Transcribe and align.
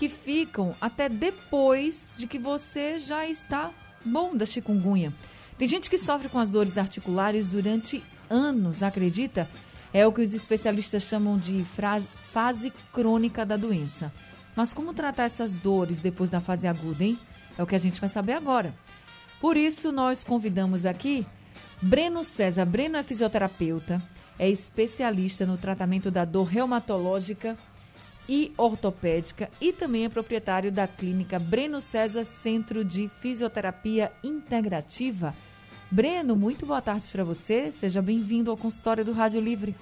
que 0.00 0.08
ficam 0.08 0.74
até 0.80 1.10
depois 1.10 2.14
de 2.16 2.26
que 2.26 2.38
você 2.38 2.98
já 2.98 3.28
está 3.28 3.70
bom 4.02 4.34
da 4.34 4.46
chikungunya. 4.46 5.12
Tem 5.58 5.68
gente 5.68 5.90
que 5.90 5.98
sofre 5.98 6.26
com 6.30 6.38
as 6.38 6.48
dores 6.48 6.78
articulares 6.78 7.50
durante 7.50 8.02
anos, 8.30 8.82
acredita? 8.82 9.46
É 9.92 10.06
o 10.06 10.12
que 10.12 10.22
os 10.22 10.32
especialistas 10.32 11.02
chamam 11.02 11.36
de 11.36 11.66
fase 12.32 12.72
crônica 12.94 13.44
da 13.44 13.58
doença. 13.58 14.10
Mas 14.56 14.72
como 14.72 14.94
tratar 14.94 15.24
essas 15.24 15.54
dores 15.54 16.00
depois 16.00 16.30
da 16.30 16.40
fase 16.40 16.66
aguda, 16.66 17.04
hein? 17.04 17.18
É 17.58 17.62
o 17.62 17.66
que 17.66 17.74
a 17.74 17.78
gente 17.78 18.00
vai 18.00 18.08
saber 18.08 18.32
agora. 18.32 18.74
Por 19.38 19.54
isso, 19.54 19.92
nós 19.92 20.24
convidamos 20.24 20.86
aqui 20.86 21.26
Breno 21.82 22.24
César. 22.24 22.64
Breno 22.64 22.96
é 22.96 23.02
fisioterapeuta, 23.02 24.02
é 24.38 24.48
especialista 24.48 25.44
no 25.44 25.58
tratamento 25.58 26.10
da 26.10 26.24
dor 26.24 26.44
reumatológica 26.44 27.54
e 28.30 28.52
ortopédica 28.56 29.50
e 29.60 29.72
também 29.72 30.04
é 30.04 30.08
proprietário 30.08 30.70
da 30.70 30.86
clínica 30.86 31.36
Breno 31.36 31.80
César 31.80 32.22
Centro 32.22 32.84
de 32.84 33.10
Fisioterapia 33.20 34.12
Integrativa. 34.22 35.34
Breno, 35.90 36.36
muito 36.36 36.64
boa 36.64 36.80
tarde 36.80 37.08
para 37.10 37.24
você. 37.24 37.72
Seja 37.72 38.00
bem-vindo 38.00 38.48
ao 38.48 38.56
consultório 38.56 39.04
do 39.04 39.10
Rádio 39.10 39.40
Livre. 39.40 39.74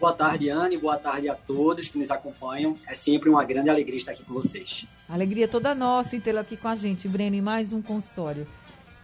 Boa 0.00 0.14
tarde, 0.14 0.48
Anne. 0.48 0.78
Boa 0.78 0.96
tarde 0.96 1.28
a 1.28 1.34
todos 1.34 1.88
que 1.88 1.98
nos 1.98 2.10
acompanham. 2.10 2.74
É 2.86 2.94
sempre 2.94 3.28
uma 3.28 3.44
grande 3.44 3.68
alegria 3.68 3.98
estar 3.98 4.12
aqui 4.12 4.24
com 4.24 4.32
vocês. 4.32 4.86
Alegria 5.06 5.46
toda 5.46 5.74
nossa 5.74 6.16
em 6.16 6.20
tê-lo 6.20 6.38
aqui 6.38 6.56
com 6.56 6.68
a 6.68 6.76
gente, 6.76 7.06
Breno, 7.06 7.36
em 7.36 7.42
mais 7.42 7.74
um 7.74 7.82
consultório. 7.82 8.48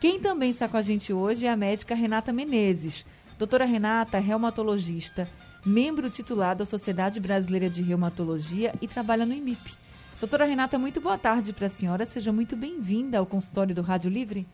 Quem 0.00 0.19
também 0.19 0.48
está 0.48 0.67
com 0.67 0.78
a 0.78 0.83
gente 0.83 1.12
hoje 1.12 1.45
é 1.45 1.50
a 1.50 1.56
médica 1.56 1.95
Renata 1.95 2.33
Menezes. 2.33 3.05
Doutora 3.39 3.67
Renata, 3.67 4.19
reumatologista, 4.19 5.28
membro 5.67 6.09
titular 6.09 6.55
da 6.55 6.64
Sociedade 6.64 7.19
Brasileira 7.19 7.69
de 7.69 7.83
Reumatologia 7.83 8.72
e 8.81 8.86
trabalha 8.86 9.27
no 9.27 9.34
IMIP. 9.34 9.75
Doutora 10.20 10.45
Renata, 10.45 10.78
muito 10.78 11.00
boa 11.00 11.19
tarde 11.19 11.53
para 11.53 11.67
a 11.67 11.69
senhora. 11.69 12.06
Seja 12.06 12.33
muito 12.33 12.55
bem-vinda 12.55 13.19
ao 13.19 13.27
consultório 13.27 13.75
do 13.75 13.83
Rádio 13.83 14.09
Livre. 14.09 14.47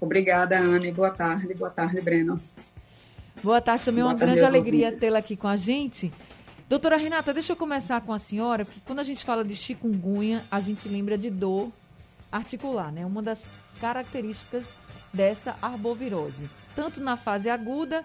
Obrigada, 0.00 0.58
Ana, 0.58 0.92
boa 0.92 1.12
tarde. 1.12 1.54
Boa 1.54 1.70
tarde, 1.70 2.00
Breno. 2.00 2.40
Boa 3.42 3.60
tarde, 3.60 3.84
também 3.84 4.02
é 4.02 4.04
uma 4.04 4.14
grande 4.14 4.44
alegria 4.44 4.90
tê-la 4.94 5.20
aqui 5.20 5.36
com 5.36 5.46
a 5.46 5.56
gente. 5.56 6.12
Doutora 6.68 6.96
Renata, 6.96 7.32
deixa 7.32 7.52
eu 7.52 7.56
começar 7.56 8.00
com 8.00 8.12
a 8.12 8.18
senhora, 8.18 8.64
porque 8.64 8.80
quando 8.84 8.98
a 8.98 9.04
gente 9.04 9.24
fala 9.24 9.44
de 9.44 9.54
chikungunya, 9.54 10.44
a 10.50 10.60
gente 10.60 10.88
lembra 10.88 11.16
de 11.16 11.30
dor 11.30 11.70
articular, 12.32 12.92
né? 12.92 13.06
Uma 13.06 13.22
das 13.22 13.40
características 13.80 14.74
dessa 15.12 15.56
arbovirose, 15.62 16.50
tanto 16.74 17.00
na 17.00 17.16
fase 17.16 17.48
aguda 17.48 18.04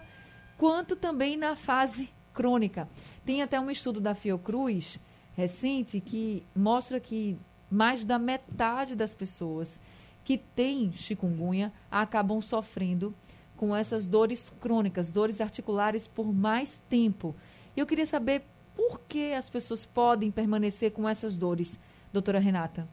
quanto 0.56 0.96
também 0.96 1.36
na 1.36 1.54
fase 1.54 2.08
crônica. 2.32 2.88
Tem 3.24 3.42
até 3.42 3.58
um 3.60 3.70
estudo 3.70 4.00
da 4.00 4.14
Fiocruz 4.14 4.98
recente 5.36 6.00
que 6.00 6.42
mostra 6.54 6.98
que 6.98 7.36
mais 7.70 8.04
da 8.04 8.18
metade 8.18 8.94
das 8.94 9.14
pessoas 9.14 9.78
que 10.24 10.38
têm 10.38 10.92
chikungunya 10.92 11.72
acabam 11.90 12.40
sofrendo 12.40 13.14
com 13.56 13.74
essas 13.74 14.06
dores 14.06 14.52
crônicas, 14.60 15.10
dores 15.10 15.40
articulares 15.40 16.06
por 16.06 16.32
mais 16.32 16.80
tempo. 16.88 17.34
Eu 17.76 17.86
queria 17.86 18.06
saber 18.06 18.42
por 18.74 19.00
que 19.00 19.32
as 19.32 19.48
pessoas 19.48 19.84
podem 19.84 20.30
permanecer 20.30 20.92
com 20.92 21.08
essas 21.08 21.36
dores, 21.36 21.78
doutora 22.12 22.38
Renata. 22.38 22.86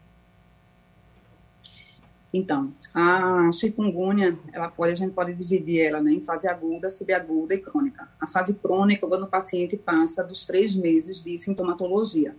Então, 2.33 2.73
a 2.93 3.51
chikungunya, 3.51 4.37
ela 4.51 4.67
pode, 4.67 4.93
a 4.93 4.95
gente 4.95 5.13
pode 5.13 5.33
dividir 5.33 5.81
ela 5.81 6.01
né, 6.01 6.11
em 6.11 6.21
fase 6.21 6.47
aguda, 6.47 6.89
subaguda 6.89 7.53
e 7.53 7.59
crônica. 7.59 8.09
A 8.19 8.25
fase 8.25 8.55
crônica, 8.55 9.05
quando 9.05 9.23
o 9.23 9.27
paciente 9.27 9.77
passa 9.77 10.23
dos 10.23 10.45
três 10.45 10.75
meses 10.75 11.21
de 11.23 11.37
sintomatologia. 11.37 12.35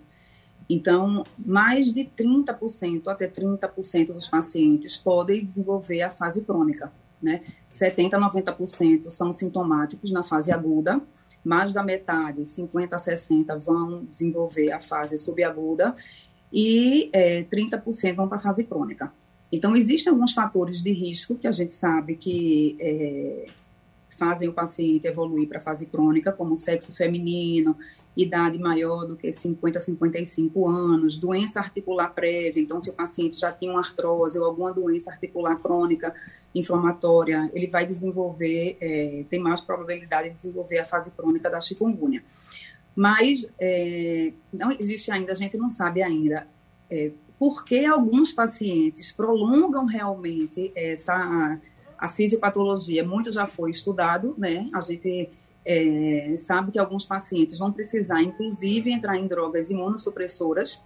Então, 0.69 1.25
mais 1.39 1.93
de 1.93 2.05
30% 2.05 3.07
até 3.07 3.29
30% 3.29 4.13
dos 4.13 4.27
pacientes 4.27 4.97
podem 4.97 5.45
desenvolver 5.45 6.03
a 6.03 6.11
fase 6.11 6.43
crônica 6.43 6.91
né? 7.25 7.41
70 7.71 8.17
a 8.17 8.21
90% 8.21 9.11
são 9.11 9.33
sintomáticos 9.33 10.13
na 10.13 10.23
fase 10.23 10.53
aguda, 10.53 11.01
mais 11.43 11.73
da 11.73 11.83
metade, 11.83 12.47
50 12.47 12.95
a 12.95 12.99
60, 12.99 13.59
vão 13.59 14.05
desenvolver 14.05 14.71
a 14.71 14.79
fase 14.79 15.19
subaguda 15.19 15.95
e 16.53 17.09
é, 17.13 17.43
30% 17.45 18.15
vão 18.15 18.29
para 18.29 18.39
a 18.39 18.41
fase 18.41 18.65
crônica. 18.65 19.11
Então, 19.55 19.77
existem 19.77 20.13
alguns 20.13 20.33
fatores 20.33 20.83
de 20.83 20.91
risco 20.91 21.37
que 21.37 21.47
a 21.47 21.53
gente 21.53 21.73
sabe 21.73 22.17
que 22.17 22.77
é, 22.81 23.47
fazem 24.11 24.49
o 24.49 24.53
paciente 24.53 25.07
evoluir 25.07 25.47
para 25.47 25.59
a 25.59 25.61
fase 25.61 25.87
crônica, 25.87 26.33
como 26.33 26.57
sexo 26.57 26.93
feminino, 26.93 27.77
idade 28.17 28.59
maior 28.59 29.07
do 29.07 29.15
que 29.15 29.31
50 29.31 29.79
a 29.79 29.81
55 29.81 30.69
anos, 30.69 31.21
doença 31.21 31.61
articular 31.61 32.09
prévia, 32.09 32.61
então 32.61 32.83
se 32.83 32.91
o 32.91 32.93
paciente 32.93 33.39
já 33.39 33.53
tinha 33.53 33.71
uma 33.71 33.79
artrose 33.79 34.37
ou 34.37 34.45
alguma 34.45 34.73
doença 34.73 35.13
articular 35.13 35.55
crônica 35.57 36.13
inflamatória, 36.53 37.49
ele 37.55 37.69
vai 37.69 37.87
desenvolver, 37.87 38.77
é, 38.81 39.25
tem 39.31 39.39
mais 39.39 39.61
probabilidade 39.61 40.31
de 40.31 40.35
desenvolver 40.35 40.81
a 40.81 40.85
fase 40.85 41.13
crônica 41.13 41.49
da 41.49 41.61
chikungunya. 41.61 42.25
Mas 42.95 43.49
é, 43.61 44.33
não 44.53 44.73
existe 44.73 45.13
ainda, 45.13 45.31
a 45.31 45.37
gente 45.37 45.57
não 45.57 45.71
sabe 45.71 46.03
ainda 46.03 46.45
é, 46.91 47.13
por 47.45 47.63
que 47.63 47.85
alguns 47.85 48.33
pacientes 48.33 49.13
prolongam 49.13 49.85
realmente 49.85 50.73
essa 50.75 51.61
a 51.99 52.09
fisiopatologia. 52.09 53.07
Muito 53.07 53.31
já 53.31 53.47
foi 53.47 53.71
estudado, 53.71 54.35
né? 54.39 54.71
A 54.73 54.81
gente 54.81 55.29
é, 55.63 56.37
sabe 56.39 56.73
que 56.73 56.79
alguns 56.79 57.05
pacientes 57.05 57.59
vão 57.59 57.71
precisar, 57.71 58.23
inclusive, 58.23 58.91
entrar 58.91 59.19
em 59.19 59.27
drogas 59.27 59.69
imunossupressoras, 59.69 60.83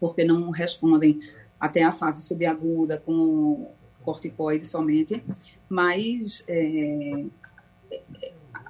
porque 0.00 0.24
não 0.24 0.50
respondem 0.50 1.20
até 1.60 1.84
a 1.84 1.92
fase 1.92 2.24
subaguda 2.24 3.00
com 3.06 3.70
corticoide 4.04 4.66
somente, 4.66 5.22
mas 5.68 6.42
é, 6.48 7.24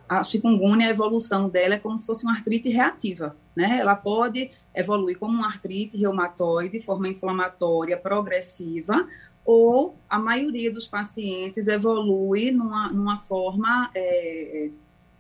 a 0.09 0.25
chikungunya, 0.25 0.87
a 0.87 0.91
evolução 0.91 1.49
dela 1.49 1.75
é 1.75 1.79
como 1.79 1.99
se 1.99 2.07
fosse 2.07 2.25
uma 2.25 2.33
artrite 2.33 2.69
reativa, 2.69 3.37
né? 3.55 3.79
Ela 3.81 3.95
pode 3.95 4.51
evoluir 4.75 5.19
como 5.19 5.35
uma 5.35 5.47
artrite 5.47 5.97
reumatoide, 5.97 6.81
forma 6.81 7.09
inflamatória 7.09 7.97
progressiva, 7.97 9.07
ou 9.45 9.95
a 10.09 10.19
maioria 10.19 10.71
dos 10.71 10.87
pacientes 10.87 11.69
evolui 11.69 12.51
numa, 12.51 12.91
numa 12.91 13.19
forma, 13.19 13.91
é, 13.95 14.71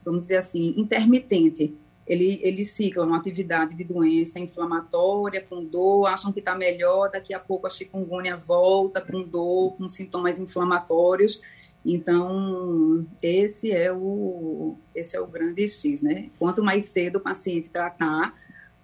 vamos 0.05 0.23
dizer 0.23 0.37
assim, 0.37 0.75
intermitente, 0.77 1.75
ele, 2.09 2.41
eles 2.43 2.71
ciclam 2.71 3.15
atividade 3.15 3.75
de 3.75 3.85
doença 3.85 4.41
inflamatória, 4.41 5.43
com 5.43 5.63
dor, 5.63 6.07
acham 6.07 6.33
que 6.33 6.39
está 6.39 6.55
melhor, 6.55 7.11
daqui 7.11 7.35
a 7.35 7.39
pouco 7.39 7.67
a 7.67 7.71
chikungunya 7.71 8.35
volta 8.35 9.01
com 9.01 9.23
dor, 9.23 9.77
com 9.77 9.87
sintomas 9.89 10.41
inflamatórios. 10.41 11.43
Então, 11.85 13.07
esse 13.23 13.71
é 13.71 13.93
o, 13.93 14.77
esse 14.95 15.17
é 15.17 15.21
o 15.21 15.27
grande 15.27 15.69
X, 15.69 16.03
né? 16.03 16.29
Quanto 16.39 16.63
mais 16.63 16.87
cedo 16.87 17.17
o 17.17 17.21
paciente 17.21 17.71
tratar, 17.71 18.35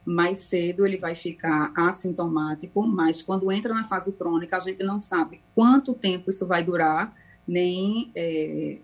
mais 0.04 0.38
cedo 0.38 0.86
ele 0.86 0.96
vai 0.96 1.14
ficar 1.14 1.72
assintomático, 1.74 2.86
mas 2.86 3.22
quando 3.22 3.50
entra 3.50 3.74
na 3.74 3.84
fase 3.84 4.12
crônica, 4.12 4.56
a 4.56 4.60
gente 4.60 4.82
não 4.82 5.00
sabe 5.00 5.40
quanto 5.54 5.94
tempo 5.94 6.30
isso 6.30 6.46
vai 6.46 6.62
durar, 6.62 7.14
nem 7.46 8.10
é, 8.14 8.76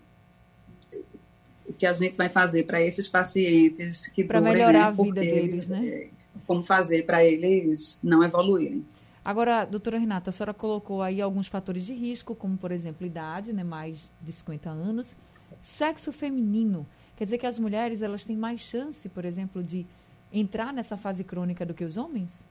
o 1.67 1.73
que 1.73 1.85
a 1.85 1.93
gente 1.93 2.15
vai 2.15 2.29
fazer 2.29 2.63
para 2.63 2.81
esses 2.81 3.07
pacientes 3.07 4.07
que 4.07 4.23
para 4.23 4.41
melhorar 4.41 4.71
né, 4.73 4.79
a 4.79 4.91
vida 4.91 5.21
deles, 5.21 5.67
né? 5.67 5.87
É, 5.87 6.07
como 6.45 6.63
fazer 6.63 7.05
para 7.05 7.23
eles 7.23 7.99
não 8.03 8.23
evoluírem. 8.23 8.83
Agora, 9.23 9.65
doutora 9.65 9.99
Renata, 9.99 10.29
a 10.29 10.33
senhora 10.33 10.53
colocou 10.53 11.01
aí 11.01 11.21
alguns 11.21 11.47
fatores 11.47 11.85
de 11.85 11.93
risco, 11.93 12.33
como, 12.33 12.57
por 12.57 12.71
exemplo, 12.71 13.05
idade, 13.05 13.53
né, 13.53 13.63
mais 13.63 14.09
de 14.21 14.33
50 14.33 14.69
anos, 14.69 15.13
sexo 15.61 16.11
feminino. 16.11 16.85
Quer 17.17 17.25
dizer 17.25 17.37
que 17.37 17.45
as 17.45 17.59
mulheres 17.59 18.01
elas 18.01 18.25
têm 18.25 18.35
mais 18.35 18.61
chance, 18.61 19.07
por 19.09 19.23
exemplo, 19.23 19.61
de 19.61 19.85
entrar 20.33 20.73
nessa 20.73 20.97
fase 20.97 21.23
crônica 21.23 21.63
do 21.63 21.73
que 21.73 21.83
os 21.83 21.97
homens? 21.97 22.43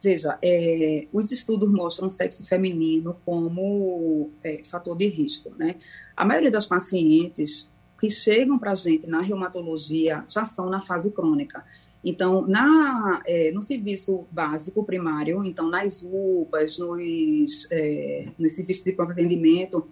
Veja, 0.00 0.38
é, 0.40 1.06
os 1.12 1.32
estudos 1.32 1.68
mostram 1.68 2.08
o 2.08 2.10
sexo 2.10 2.44
feminino 2.46 3.16
como 3.24 4.30
é, 4.42 4.62
fator 4.62 4.96
de 4.96 5.08
risco, 5.08 5.52
né? 5.56 5.76
A 6.16 6.24
maioria 6.24 6.50
das 6.50 6.66
pacientes 6.66 7.68
que 7.98 8.08
chegam 8.08 8.58
para 8.58 8.72
a 8.72 8.74
gente 8.74 9.06
na 9.06 9.20
reumatologia 9.20 10.24
já 10.28 10.44
são 10.44 10.68
na 10.68 10.80
fase 10.80 11.10
crônica. 11.10 11.64
Então, 12.04 12.46
na, 12.46 13.22
é, 13.26 13.50
no 13.50 13.62
serviço 13.62 14.26
básico 14.30 14.84
primário, 14.84 15.42
então 15.42 15.68
nas 15.68 16.02
UPAs, 16.02 16.78
nos, 16.78 17.66
é, 17.70 18.26
nos 18.38 18.52
serviços 18.52 18.84
de 18.84 18.92
pronto 18.92 19.12
atendimento, 19.12 19.86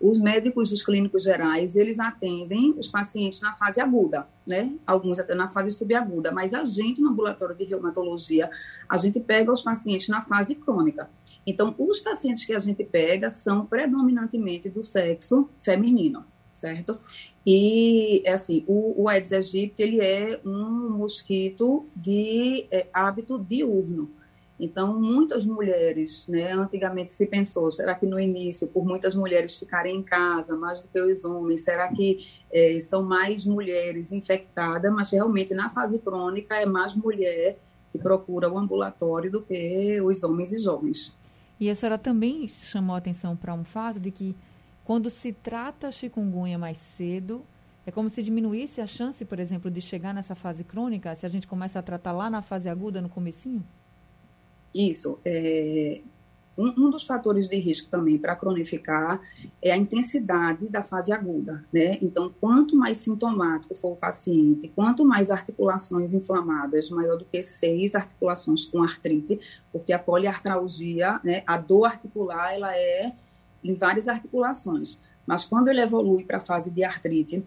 os 0.00 0.18
médicos, 0.18 0.70
os 0.70 0.82
clínicos 0.82 1.24
gerais, 1.24 1.76
eles 1.76 1.98
atendem 1.98 2.72
os 2.78 2.88
pacientes 2.88 3.40
na 3.40 3.54
fase 3.54 3.80
aguda, 3.80 4.28
né? 4.46 4.72
Alguns 4.86 5.18
até 5.18 5.34
na 5.34 5.48
fase 5.48 5.72
subaguda, 5.72 6.30
mas 6.30 6.54
a 6.54 6.64
gente 6.64 7.00
no 7.00 7.10
ambulatório 7.10 7.56
de 7.56 7.64
reumatologia, 7.64 8.48
a 8.88 8.96
gente 8.96 9.18
pega 9.18 9.52
os 9.52 9.62
pacientes 9.62 10.08
na 10.08 10.22
fase 10.22 10.54
crônica. 10.54 11.10
Então, 11.44 11.74
os 11.76 12.00
pacientes 12.00 12.44
que 12.44 12.54
a 12.54 12.58
gente 12.60 12.84
pega 12.84 13.28
são 13.28 13.66
predominantemente 13.66 14.68
do 14.68 14.84
sexo 14.84 15.48
feminino, 15.58 16.24
certo? 16.54 16.96
E, 17.46 18.22
é 18.24 18.32
assim, 18.32 18.64
o, 18.66 19.02
o 19.02 19.08
Aedes 19.08 19.32
aegypti, 19.32 19.82
ele 19.82 20.00
é 20.00 20.40
um 20.44 20.90
mosquito 20.98 21.86
de 21.96 22.66
é, 22.70 22.86
hábito 22.92 23.38
diurno. 23.38 24.10
Então, 24.60 25.00
muitas 25.00 25.46
mulheres, 25.46 26.26
né, 26.26 26.52
antigamente 26.52 27.12
se 27.12 27.26
pensou, 27.26 27.70
será 27.70 27.94
que 27.94 28.04
no 28.04 28.18
início, 28.18 28.66
por 28.66 28.84
muitas 28.84 29.14
mulheres 29.14 29.56
ficarem 29.56 29.96
em 29.96 30.02
casa 30.02 30.56
mais 30.56 30.80
do 30.80 30.88
que 30.88 31.00
os 31.00 31.24
homens, 31.24 31.60
será 31.60 31.88
que 31.92 32.26
é, 32.50 32.78
são 32.80 33.02
mais 33.02 33.44
mulheres 33.44 34.10
infectadas? 34.10 34.92
Mas 34.92 35.12
realmente, 35.12 35.54
na 35.54 35.70
fase 35.70 36.00
crônica, 36.00 36.56
é 36.56 36.66
mais 36.66 36.96
mulher 36.96 37.56
que 37.90 37.98
procura 37.98 38.50
o 38.50 38.58
ambulatório 38.58 39.30
do 39.30 39.40
que 39.40 40.00
os 40.00 40.24
homens 40.24 40.52
e 40.52 40.58
jovens. 40.58 41.14
E 41.60 41.70
a 41.70 41.74
senhora 41.74 41.98
também 41.98 42.46
chamou 42.48 42.96
atenção 42.96 43.36
para 43.36 43.54
um 43.54 43.64
fato 43.64 44.00
de 44.00 44.10
que 44.10 44.36
quando 44.88 45.10
se 45.10 45.34
trata 45.34 45.88
a 45.88 45.92
chikungunya 45.92 46.56
mais 46.56 46.78
cedo, 46.78 47.42
é 47.86 47.90
como 47.90 48.08
se 48.08 48.22
diminuísse 48.22 48.80
a 48.80 48.86
chance, 48.86 49.22
por 49.22 49.38
exemplo, 49.38 49.70
de 49.70 49.82
chegar 49.82 50.14
nessa 50.14 50.34
fase 50.34 50.64
crônica, 50.64 51.14
se 51.14 51.26
a 51.26 51.28
gente 51.28 51.46
começa 51.46 51.78
a 51.78 51.82
tratar 51.82 52.12
lá 52.12 52.30
na 52.30 52.40
fase 52.40 52.70
aguda, 52.70 53.02
no 53.02 53.08
comecinho? 53.10 53.62
Isso. 54.74 55.18
É, 55.26 56.00
um, 56.56 56.68
um, 56.68 56.90
dos 56.90 57.04
fatores 57.04 57.50
de 57.50 57.56
risco 57.56 57.90
também 57.90 58.16
para 58.16 58.34
cronificar 58.34 59.20
é 59.60 59.70
a 59.70 59.76
intensidade 59.76 60.66
da 60.68 60.82
fase 60.82 61.12
aguda, 61.12 61.62
né? 61.70 61.98
Então, 62.00 62.32
quanto 62.40 62.74
mais 62.74 62.96
sintomático 62.96 63.74
for 63.74 63.92
o 63.92 63.96
paciente, 63.96 64.72
quanto 64.74 65.04
mais 65.04 65.30
articulações 65.30 66.14
inflamadas, 66.14 66.88
maior 66.88 67.18
do 67.18 67.26
que 67.26 67.42
seis 67.42 67.94
articulações 67.94 68.64
com 68.64 68.82
artrite, 68.82 69.38
porque 69.70 69.92
a 69.92 69.98
poliartralgia, 69.98 71.20
né, 71.22 71.42
a 71.46 71.58
dor 71.58 71.84
articular, 71.84 72.54
ela 72.54 72.74
é 72.74 73.12
em 73.62 73.74
várias 73.74 74.08
articulações. 74.08 75.00
Mas 75.26 75.44
quando 75.44 75.68
ele 75.68 75.80
evolui 75.80 76.24
para 76.24 76.38
a 76.38 76.40
fase 76.40 76.70
de 76.70 76.82
artrite, 76.84 77.44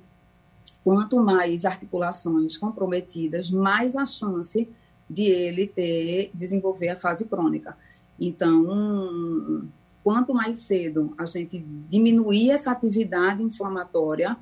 quanto 0.84 1.20
mais 1.24 1.66
articulações 1.66 2.58
comprometidas, 2.58 3.50
mais 3.50 3.96
a 3.96 4.06
chance 4.06 4.68
de 5.10 5.24
ele 5.24 5.68
ter 5.68 6.32
desenvolver 6.34 6.90
a 6.90 6.96
fase 6.96 7.28
crônica. 7.28 7.76
Então, 8.20 9.68
quanto 10.04 10.34
mais 10.34 10.58
cedo 10.58 11.14
a 11.18 11.26
gente 11.26 11.60
diminuir 11.90 12.52
essa 12.52 12.72
atividade 12.72 13.44
inflamatória, 13.44 14.38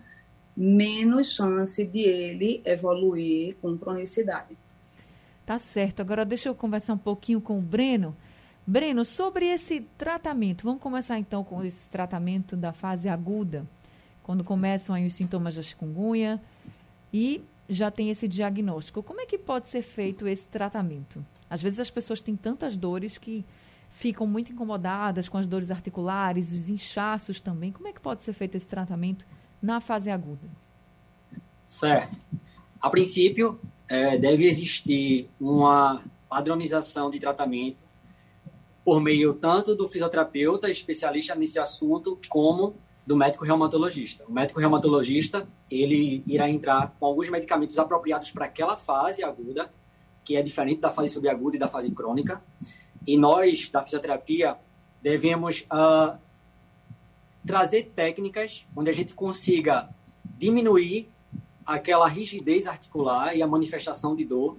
menos 0.56 1.34
chance 1.34 1.84
de 1.86 2.00
ele 2.02 2.62
evoluir 2.66 3.56
com 3.62 3.78
cronicidade. 3.78 4.58
Tá 5.46 5.58
certo. 5.58 6.02
Agora 6.02 6.26
deixa 6.26 6.50
eu 6.50 6.54
conversar 6.54 6.94
um 6.94 6.98
pouquinho 6.98 7.40
com 7.42 7.58
o 7.58 7.62
Breno. 7.62 8.16
Breno, 8.70 9.04
sobre 9.04 9.48
esse 9.48 9.82
tratamento, 9.98 10.64
vamos 10.64 10.80
começar 10.80 11.18
então 11.18 11.44
com 11.44 11.64
esse 11.64 11.88
tratamento 11.88 12.56
da 12.56 12.72
fase 12.72 13.10
aguda, 13.10 13.66
quando 14.22 14.44
começam 14.44 14.94
aí 14.94 15.08
os 15.08 15.14
sintomas 15.14 15.56
da 15.56 15.64
chikungunya 15.64 16.40
e 17.12 17.42
já 17.68 17.90
tem 17.90 18.12
esse 18.12 18.28
diagnóstico. 18.28 19.02
Como 19.02 19.22
é 19.22 19.26
que 19.26 19.40
pode 19.40 19.70
ser 19.70 19.82
feito 19.82 20.28
esse 20.28 20.46
tratamento? 20.46 21.26
Às 21.50 21.64
vezes 21.64 21.80
as 21.80 21.90
pessoas 21.90 22.22
têm 22.22 22.36
tantas 22.36 22.78
dores 22.78 23.18
que 23.18 23.44
ficam 23.90 24.28
muito 24.28 24.52
incomodadas 24.52 25.28
com 25.28 25.40
as 25.40 25.48
dores 25.48 25.72
articulares, 25.72 26.52
os 26.52 26.70
inchaços 26.70 27.42
também. 27.42 27.72
Como 27.72 27.88
é 27.88 27.92
que 27.92 28.00
pode 28.00 28.22
ser 28.22 28.34
feito 28.34 28.56
esse 28.56 28.68
tratamento 28.68 29.26
na 29.60 29.82
fase 29.82 30.12
aguda? 30.12 30.48
Certo. 31.68 32.20
A 32.80 32.88
princípio, 32.88 33.60
é, 33.88 34.16
deve 34.16 34.46
existir 34.46 35.28
uma 35.42 36.04
padronização 36.30 37.10
de 37.10 37.20
tratamento 37.20 37.89
por 38.90 39.00
meio 39.00 39.36
tanto 39.36 39.76
do 39.76 39.88
fisioterapeuta, 39.88 40.68
especialista 40.68 41.36
nesse 41.36 41.60
assunto, 41.60 42.20
como 42.28 42.74
do 43.06 43.16
médico 43.16 43.46
reumatologista. 43.46 44.26
O 44.28 44.32
médico 44.32 44.60
reumatologista, 44.60 45.48
ele 45.70 46.24
irá 46.26 46.50
entrar 46.50 46.96
com 47.00 47.06
alguns 47.06 47.30
medicamentos 47.30 47.78
apropriados 47.78 48.32
para 48.32 48.46
aquela 48.46 48.76
fase 48.76 49.24
aguda, 49.24 49.72
que 50.26 50.36
é 50.36 50.42
diferente 50.42 50.82
da 50.82 50.90
fase 50.90 51.10
subaguda 51.10 51.56
e 51.56 51.60
da 51.60 51.68
fase 51.68 51.92
crônica. 51.92 52.42
E 53.06 53.16
nós, 53.16 53.70
da 53.70 53.84
fisioterapia, 53.84 54.58
devemos 55.04 55.68
uh, 55.72 56.18
trazer 57.46 57.92
técnicas 57.96 58.66
onde 58.76 58.90
a 58.90 58.94
gente 58.94 59.14
consiga 59.14 59.88
diminuir 60.36 61.08
aquela 61.64 62.08
rigidez 62.08 62.66
articular 62.66 63.38
e 63.38 63.44
a 63.44 63.48
manifestação 63.48 64.16
de 64.16 64.26
dor 64.26 64.58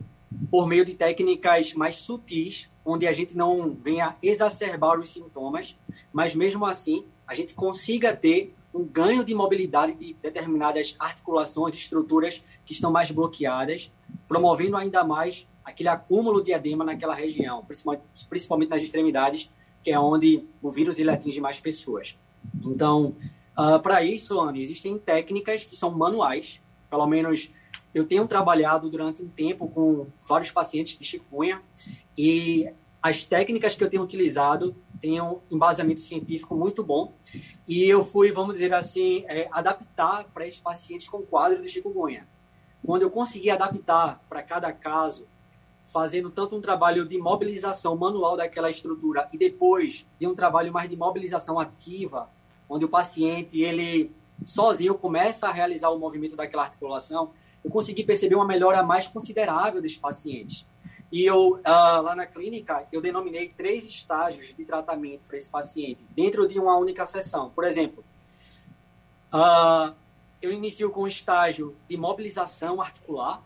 por 0.51 0.67
meio 0.67 0.85
de 0.85 0.95
técnicas 0.95 1.75
mais 1.75 1.97
sutis 1.97 2.69
onde 2.85 3.07
a 3.07 3.13
gente 3.13 3.37
não 3.37 3.71
venha 3.71 4.17
exacerbar 4.23 4.99
os 4.99 5.11
sintomas, 5.11 5.77
mas 6.13 6.35
mesmo 6.35 6.65
assim 6.65 7.05
a 7.27 7.35
gente 7.35 7.55
consiga 7.55 8.15
ter 8.17 8.55
um 8.75 8.85
ganho 8.85 9.25
de 9.25 9.35
mobilidade 9.35 9.95
de 9.95 10.15
determinadas 10.15 10.95
articulações, 10.99 11.77
estruturas 11.77 12.43
que 12.65 12.73
estão 12.73 12.91
mais 12.91 13.11
bloqueadas, 13.11 13.91
promovendo 14.29 14.77
ainda 14.77 15.05
mais 15.05 15.47
aquele 15.65 15.89
acúmulo 15.89 16.43
de 16.43 16.53
edema 16.53 16.85
naquela 16.85 17.15
região, 17.15 17.65
principalmente, 17.65 18.05
principalmente 18.29 18.69
nas 18.71 18.83
extremidades, 18.83 19.51
que 19.83 19.91
é 19.91 19.99
onde 19.99 20.45
o 20.63 20.71
vírus 20.71 20.99
ele 20.99 21.11
atinge 21.11 21.41
mais 21.41 21.61
pessoas. 21.61 22.17
Então, 22.65 23.15
uh, 23.59 23.81
para 23.81 24.03
isso, 24.05 24.41
Anne, 24.41 24.61
existem 24.61 24.99
técnicas 24.99 25.65
que 25.65 25.77
são 25.77 25.91
manuais, 25.91 26.61
pelo 26.89 27.07
menos 27.07 27.51
eu 27.95 28.05
tenho 28.05 28.27
trabalhado 28.27 28.89
durante 28.89 29.23
um 29.23 29.29
tempo 29.29 29.69
com 29.69 30.07
vários 30.23 30.51
pacientes 30.51 30.99
de 30.99 31.05
chikungunya 31.05 31.61
e 32.17 32.71
as 33.03 33.25
técnicas 33.25 33.75
que 33.75 33.83
eu 33.83 33.91
tenho 33.91 34.03
utilizado 34.03 34.75
têm 35.01 35.21
um 35.21 35.41
embasamento 35.51 36.01
científico 36.01 36.55
muito 36.55 36.85
bom 36.85 37.13
e 37.67 37.85
eu 37.85 38.05
fui, 38.05 38.31
vamos 38.31 38.55
dizer 38.55 38.73
assim, 38.75 39.25
é, 39.27 39.49
adaptar 39.51 40.25
para 40.25 40.47
esses 40.47 40.61
pacientes 40.61 41.09
com 41.09 41.23
quadro 41.23 41.63
de 41.63 41.69
chikungunya. 41.69 42.27
Quando 42.85 43.03
eu 43.03 43.11
consegui 43.11 43.51
adaptar 43.51 44.21
para 44.29 44.43
cada 44.43 44.73
caso, 44.73 45.27
fazendo 45.87 46.31
tanto 46.31 46.57
um 46.57 46.61
trabalho 46.61 47.05
de 47.05 47.19
mobilização 47.19 47.97
manual 47.97 48.37
daquela 48.37 48.71
estrutura 48.71 49.29
e 49.33 49.39
depois 49.39 50.07
de 50.19 50.27
um 50.27 50.35
trabalho 50.35 50.73
mais 50.73 50.89
de 50.89 50.97
mobilização 50.97 51.59
ativa, 51.59 52.29
onde 52.69 52.85
o 52.85 52.89
paciente 52.89 53.61
ele 53.61 54.13
sozinho 54.45 54.95
começa 54.95 55.49
a 55.49 55.53
realizar 55.53 55.91
o 55.91 55.99
movimento 55.99 56.37
daquela 56.37 56.63
articulação, 56.63 57.33
eu 57.65 57.71
consegui 57.71 58.05
perceber 58.05 58.35
uma 58.35 58.47
melhora 58.47 58.83
mais 58.83 59.07
considerável 59.07 59.81
desses 59.81 59.99
pacientes. 59.99 60.65
E 61.13 61.25
eu, 61.25 61.55
uh, 61.55 62.03
lá 62.03 62.15
na 62.15 62.25
clínica, 62.25 62.87
eu 62.93 63.01
denominei 63.01 63.49
três 63.49 63.85
estágios 63.85 64.55
de 64.55 64.65
tratamento 64.65 65.23
para 65.27 65.37
esse 65.37 65.51
paciente, 65.51 66.01
dentro 66.15 66.47
de 66.47 66.59
uma 66.59 66.77
única 66.77 67.05
sessão. 67.05 67.51
Por 67.51 67.65
exemplo, 67.65 68.05
uh, 69.35 69.93
eu 70.41 70.53
inicio 70.53 70.89
com 70.91 71.03
o 71.03 71.09
estágio 71.09 71.75
de 71.89 71.97
mobilização 71.97 72.81
articular, 72.81 73.43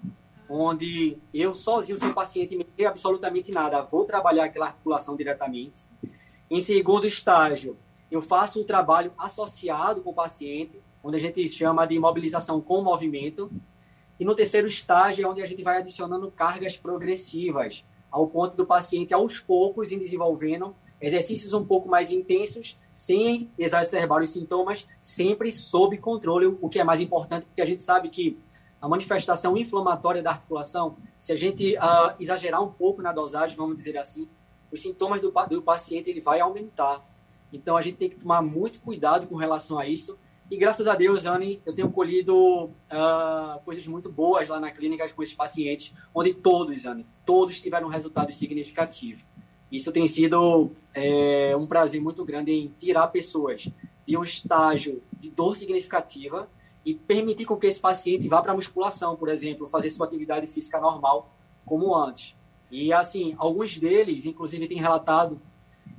onde 0.49 1.17
eu 1.33 1.55
sozinho, 1.55 1.99
sem 1.99 2.13
paciente, 2.13 2.55
me 2.55 2.87
absolutamente 2.87 3.51
nada, 3.51 3.81
vou 3.81 4.05
trabalhar 4.05 4.45
aquela 4.45 4.67
articulação 4.67 5.17
diretamente. 5.17 5.83
Em 6.51 6.61
segundo 6.61 7.07
estágio, 7.07 7.79
eu 8.11 8.21
faço 8.21 8.61
o 8.61 8.65
trabalho 8.65 9.11
associado 9.19 10.03
com 10.03 10.11
o 10.11 10.15
paciente, 10.15 10.79
onde 11.03 11.17
a 11.17 11.21
gente 11.21 11.49
chama 11.49 11.87
de 11.87 11.99
mobilização 11.99 12.61
com 12.61 12.83
movimento, 12.83 13.51
e 14.19 14.25
no 14.25 14.35
terceiro 14.35 14.67
estágio 14.67 15.25
é 15.25 15.29
onde 15.29 15.43
a 15.43 15.47
gente 15.47 15.63
vai 15.63 15.79
adicionando 15.79 16.31
cargas 16.31 16.77
progressivas, 16.77 17.85
ao 18.11 18.29
ponto 18.29 18.57
do 18.57 18.65
paciente, 18.65 19.13
aos 19.13 19.41
poucos, 19.41 19.91
em 19.91 19.99
desenvolvendo 19.99 20.75
exercícios 21.01 21.53
um 21.53 21.65
pouco 21.65 21.89
mais 21.89 22.11
intensos, 22.11 22.79
sem 22.93 23.51
exacerbar 23.59 24.23
os 24.23 24.31
sintomas, 24.31 24.87
sempre 25.03 25.53
sob 25.53 25.99
controle, 25.99 26.47
o 26.47 26.69
que 26.69 26.79
é 26.79 26.85
mais 26.85 27.01
importante, 27.01 27.45
porque 27.45 27.61
a 27.61 27.67
gente 27.67 27.83
sabe 27.83 28.09
que 28.09 28.39
a 28.81 28.89
manifestação 28.89 29.57
inflamatória 29.57 30.23
da 30.23 30.31
articulação, 30.31 30.97
se 31.19 31.33
a 31.33 31.37
gente 31.37 31.77
uh, 31.77 32.15
exagerar 32.21 32.63
um 32.63 32.71
pouco 32.71 33.03
na 33.03 33.13
dosagem, 33.13 33.57
vamos 33.57 33.77
dizer 33.79 33.97
assim, 33.99 34.29
os 34.71 34.81
sintomas 34.81 35.21
do, 35.21 35.33
do 35.49 35.63
paciente 35.63 36.09
ele 36.09 36.21
vai 36.21 36.41
aumentar. 36.41 37.05
Então 37.53 37.77
a 37.77 37.83
gente 37.83 37.97
tem 37.97 38.11
que 38.11 38.17
tomar 38.17 38.43
muito 38.43 38.81
cuidado 38.81 39.27
com 39.27 39.37
relação 39.37 39.79
a 39.79 39.87
isso 39.87 40.19
e 40.51 40.57
graças 40.57 40.87
a 40.87 40.95
Deus, 40.95 41.25
Anne, 41.25 41.61
eu 41.65 41.73
tenho 41.73 41.91
colhido 41.91 42.65
uh, 42.65 43.61
coisas 43.65 43.87
muito 43.87 44.11
boas 44.11 44.49
lá 44.49 44.61
na 44.61 44.71
clínica 44.71 45.09
com 45.11 45.23
esses 45.23 45.35
pacientes, 45.35 45.93
onde 46.15 46.35
todos, 46.35 46.85
Anne, 46.85 47.07
todos 47.25 47.61
tiveram 47.61 47.89
resultados 47.89 48.37
significativos. 48.37 49.23
Isso 49.73 49.91
tem 49.91 50.07
sido 50.07 50.71
é, 50.95 51.57
um 51.57 51.67
prazer 51.67 52.01
muito 52.01 52.25
grande 52.25 52.53
em 52.53 52.73
tirar 52.79 53.09
pessoas 53.09 53.69
de 54.07 54.17
um 54.17 54.23
estágio 54.23 55.03
de 55.19 55.31
dor 55.31 55.57
significativa 55.57 56.49
e 56.85 56.95
permitir 56.95 57.47
com 57.47 57.57
que 57.57 57.67
esse 57.67 57.81
paciente 57.81 58.29
vá 58.29 58.43
para 58.43 58.53
a 58.53 58.55
musculação, 58.55 59.17
por 59.17 59.29
exemplo, 59.29 59.67
fazer 59.67 59.91
sua 59.91 60.07
atividade 60.07 60.47
física 60.47 60.79
normal, 60.79 61.31
como 61.65 61.97
antes. 61.97 62.35
E, 62.71 62.93
assim, 62.93 63.35
alguns 63.39 63.79
deles, 63.79 64.27
inclusive, 64.27 64.69
têm 64.69 64.79
relatado 64.79 65.41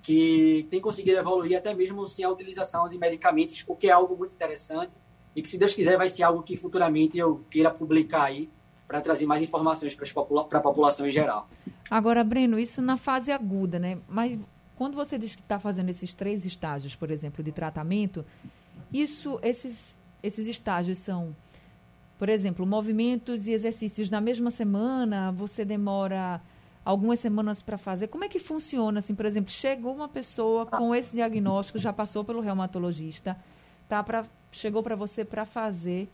que 0.05 0.67
têm 0.69 0.79
conseguido 0.79 1.17
evoluir 1.17 1.57
até 1.57 1.73
mesmo 1.73 2.07
sem 2.07 2.23
a 2.23 2.29
utilização 2.29 2.87
de 2.87 2.95
medicamentos, 2.95 3.63
o 3.67 3.75
que 3.75 3.87
é 3.87 3.91
algo 3.91 4.15
muito 4.15 4.35
interessante 4.35 4.91
e 5.35 5.41
que, 5.41 5.49
se 5.49 5.57
Deus 5.57 5.73
quiser, 5.73 5.97
vai 5.97 6.07
ser 6.07 6.21
algo 6.21 6.43
que 6.43 6.55
futuramente 6.55 7.17
eu 7.17 7.43
queira 7.49 7.71
publicar 7.71 8.25
aí 8.25 8.47
para 8.87 9.01
trazer 9.01 9.25
mais 9.25 9.41
informações 9.41 9.95
para 9.95 10.59
a 10.59 10.61
população 10.61 11.07
em 11.07 11.11
geral. 11.11 11.49
Agora, 11.89 12.23
Breno, 12.23 12.59
isso 12.59 12.83
na 12.83 12.97
fase 12.97 13.31
aguda, 13.31 13.79
né? 13.79 13.97
Mas 14.07 14.39
quando 14.75 14.93
você 14.93 15.17
diz 15.17 15.35
que 15.35 15.41
está 15.41 15.57
fazendo 15.57 15.89
esses 15.89 16.13
três 16.13 16.45
estágios, 16.45 16.95
por 16.95 17.09
exemplo, 17.09 17.43
de 17.43 17.51
tratamento, 17.51 18.23
isso, 18.93 19.39
esses, 19.41 19.97
esses 20.21 20.45
estágios 20.45 20.99
são, 20.99 21.35
por 22.19 22.29
exemplo, 22.29 22.63
movimentos 22.63 23.47
e 23.47 23.53
exercícios 23.53 24.11
na 24.11 24.21
mesma 24.21 24.51
semana, 24.51 25.31
você 25.31 25.65
demora 25.65 26.39
algumas 26.85 27.19
semanas 27.19 27.63
para 27.63 27.77
fazer. 27.77 28.07
Como 28.07 28.23
é 28.23 28.29
que 28.29 28.37
funciona, 28.37 28.99
assim, 28.99 29.15
por 29.15 29.25
exemplo, 29.25 29.51
chegou 29.51 29.95
uma 29.95 30.07
pessoa 30.07 30.67
com 30.67 30.93
esse 30.93 31.15
diagnóstico, 31.15 31.79
já 31.79 31.91
passou 31.91 32.23
pelo 32.23 32.39
reumatologista, 32.39 33.35
tá 33.89 34.03
pra, 34.03 34.23
chegou 34.51 34.83
para 34.83 34.95
você 34.95 35.25
para 35.25 35.45
fazer 35.45 36.07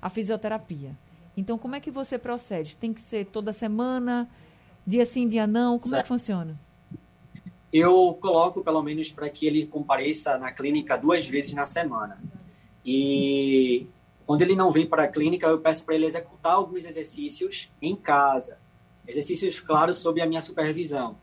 a 0.00 0.08
fisioterapia. 0.08 0.92
Então, 1.36 1.58
como 1.58 1.74
é 1.74 1.80
que 1.80 1.90
você 1.90 2.16
procede? 2.16 2.76
Tem 2.76 2.94
que 2.94 3.00
ser 3.00 3.26
toda 3.26 3.52
semana, 3.52 4.28
dia 4.86 5.04
sim, 5.04 5.26
dia 5.28 5.48
não? 5.48 5.80
Como 5.80 5.90
certo. 5.90 6.00
é 6.00 6.02
que 6.02 6.08
funciona? 6.08 6.56
Eu 7.72 8.16
coloco, 8.20 8.62
pelo 8.62 8.80
menos, 8.84 9.10
para 9.10 9.28
que 9.28 9.46
ele 9.46 9.66
compareça 9.66 10.38
na 10.38 10.52
clínica 10.52 10.96
duas 10.96 11.26
vezes 11.26 11.52
na 11.54 11.66
semana. 11.66 12.16
E 12.86 13.88
quando 14.24 14.42
ele 14.42 14.54
não 14.54 14.70
vem 14.70 14.86
para 14.86 15.04
a 15.04 15.08
clínica, 15.08 15.48
eu 15.48 15.58
peço 15.58 15.84
para 15.84 15.96
ele 15.96 16.06
executar 16.06 16.52
alguns 16.52 16.84
exercícios 16.84 17.68
em 17.82 17.96
casa. 17.96 18.56
Exercícios, 19.06 19.60
claro, 19.60 19.94
sob 19.94 20.20
a 20.20 20.26
minha 20.26 20.42
supervisão. 20.42 21.16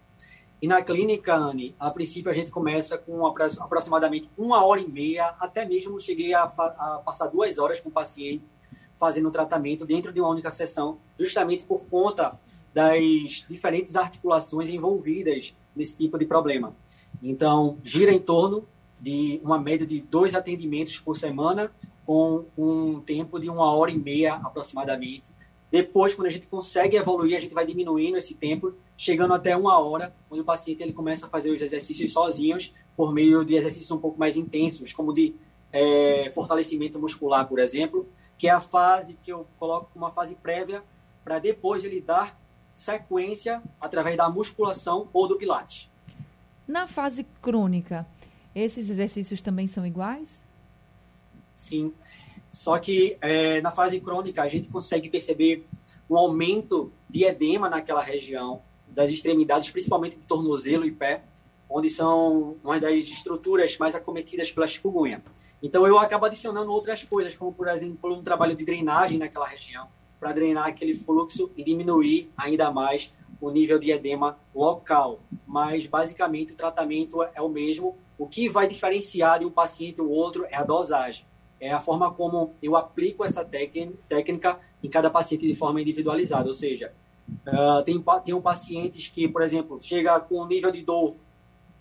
E 0.61 0.67
na 0.67 0.81
clínica, 0.81 1.35
Anne, 1.35 1.73
a 1.79 1.89
princípio 1.89 2.29
a 2.29 2.33
gente 2.35 2.51
começa 2.51 2.97
com 2.97 3.25
aproximadamente 3.25 4.29
uma 4.37 4.63
hora 4.63 4.79
e 4.79 4.87
meia, 4.87 5.33
até 5.39 5.65
mesmo 5.65 5.99
cheguei 5.99 6.33
a, 6.35 6.43
a 6.43 7.01
passar 7.03 7.27
duas 7.27 7.57
horas 7.57 7.79
com 7.79 7.89
o 7.89 7.91
paciente 7.91 8.43
fazendo 9.01 9.29
o 9.29 9.31
tratamento 9.31 9.83
dentro 9.83 10.13
de 10.13 10.19
uma 10.21 10.29
única 10.29 10.51
sessão, 10.51 10.99
justamente 11.17 11.63
por 11.63 11.83
conta 11.85 12.39
das 12.71 13.43
diferentes 13.49 13.95
articulações 13.95 14.69
envolvidas 14.69 15.55
nesse 15.75 15.97
tipo 15.97 16.19
de 16.19 16.25
problema. 16.27 16.75
Então, 17.23 17.77
gira 17.83 18.11
em 18.11 18.19
torno 18.19 18.63
de 18.99 19.41
uma 19.43 19.59
média 19.59 19.87
de 19.87 19.99
dois 19.99 20.35
atendimentos 20.35 20.99
por 20.99 21.17
semana, 21.17 21.71
com 22.05 22.45
um 22.55 22.99
tempo 22.99 23.39
de 23.39 23.49
uma 23.49 23.71
hora 23.73 23.89
e 23.89 23.97
meia 23.97 24.35
aproximadamente. 24.35 25.31
Depois, 25.71 26.13
quando 26.13 26.27
a 26.27 26.31
gente 26.31 26.47
consegue 26.47 26.97
evoluir, 26.97 27.37
a 27.37 27.39
gente 27.39 27.53
vai 27.53 27.65
diminuindo 27.65 28.17
esse 28.17 28.33
tempo, 28.33 28.73
chegando 28.97 29.33
até 29.33 29.55
uma 29.55 29.79
hora, 29.79 30.13
onde 30.29 30.41
o 30.41 30.43
paciente 30.43 30.83
ele 30.83 30.91
começa 30.91 31.25
a 31.25 31.29
fazer 31.29 31.49
os 31.49 31.61
exercícios 31.61 32.11
sozinhos, 32.11 32.73
por 32.97 33.13
meio 33.13 33.45
de 33.45 33.55
exercícios 33.55 33.89
um 33.91 33.97
pouco 33.97 34.19
mais 34.19 34.35
intensos, 34.35 34.91
como 34.91 35.13
de 35.13 35.33
é, 35.71 36.29
fortalecimento 36.35 36.99
muscular, 36.99 37.47
por 37.47 37.57
exemplo, 37.57 38.05
que 38.37 38.47
é 38.47 38.51
a 38.51 38.59
fase 38.59 39.17
que 39.23 39.31
eu 39.31 39.47
coloco 39.57 39.89
como 39.93 40.05
uma 40.05 40.11
fase 40.11 40.35
prévia 40.35 40.83
para 41.23 41.39
depois 41.39 41.83
ele 41.83 42.01
dar 42.01 42.37
sequência 42.73 43.61
através 43.79 44.17
da 44.17 44.29
musculação 44.29 45.07
ou 45.13 45.27
do 45.27 45.37
pilates. 45.37 45.89
Na 46.67 46.87
fase 46.87 47.25
crônica, 47.41 48.05
esses 48.53 48.89
exercícios 48.89 49.41
também 49.41 49.67
são 49.67 49.85
iguais? 49.85 50.41
Sim. 51.55 51.93
Só 52.51 52.77
que 52.77 53.17
é, 53.21 53.61
na 53.61 53.71
fase 53.71 53.99
crônica 53.99 54.41
a 54.41 54.47
gente 54.47 54.67
consegue 54.67 55.09
perceber 55.09 55.65
um 56.09 56.17
aumento 56.17 56.91
de 57.09 57.23
edema 57.23 57.69
naquela 57.69 58.01
região 58.01 58.61
das 58.89 59.09
extremidades, 59.09 59.69
principalmente 59.69 60.17
de 60.17 60.23
tornozelo 60.23 60.85
e 60.85 60.91
pé, 60.91 61.21
onde 61.69 61.89
são 61.89 62.57
uma 62.63 62.79
das 62.79 63.07
estruturas 63.07 63.77
mais 63.77 63.95
acometidas 63.95 64.51
pela 64.51 64.67
chikungunya. 64.67 65.23
Então 65.63 65.87
eu 65.87 65.97
acabo 65.97 66.25
adicionando 66.25 66.71
outras 66.71 67.03
coisas, 67.03 67.35
como 67.35 67.53
por 67.53 67.67
exemplo 67.67 68.13
um 68.13 68.21
trabalho 68.21 68.55
de 68.55 68.65
drenagem 68.65 69.17
naquela 69.17 69.47
região, 69.47 69.87
para 70.19 70.33
drenar 70.33 70.67
aquele 70.67 70.93
fluxo 70.93 71.49
e 71.55 71.63
diminuir 71.63 72.29
ainda 72.35 72.71
mais 72.71 73.13
o 73.39 73.49
nível 73.49 73.79
de 73.79 73.91
edema 73.91 74.37
local. 74.53 75.19
Mas 75.47 75.87
basicamente 75.87 76.53
o 76.53 76.55
tratamento 76.55 77.23
é 77.23 77.41
o 77.41 77.49
mesmo. 77.49 77.97
O 78.17 78.27
que 78.27 78.49
vai 78.49 78.67
diferenciar 78.67 79.39
de 79.39 79.45
um 79.45 79.49
paciente 79.49 80.01
ou 80.01 80.09
outro 80.09 80.45
é 80.49 80.57
a 80.57 80.63
dosagem. 80.63 81.25
É 81.61 81.71
a 81.71 81.79
forma 81.79 82.11
como 82.11 82.55
eu 82.61 82.75
aplico 82.75 83.23
essa 83.23 83.45
técnica 83.45 84.59
em 84.83 84.89
cada 84.89 85.09
paciente 85.11 85.47
de 85.47 85.53
forma 85.53 85.79
individualizada. 85.79 86.47
Ou 86.47 86.55
seja, 86.55 86.91
uh, 87.47 87.83
tem, 87.83 88.03
tem 88.25 88.41
pacientes 88.41 89.07
que, 89.07 89.27
por 89.27 89.43
exemplo, 89.43 89.79
chega 89.79 90.19
com 90.19 90.45
nível 90.47 90.71
de 90.71 90.81
dor 90.81 91.15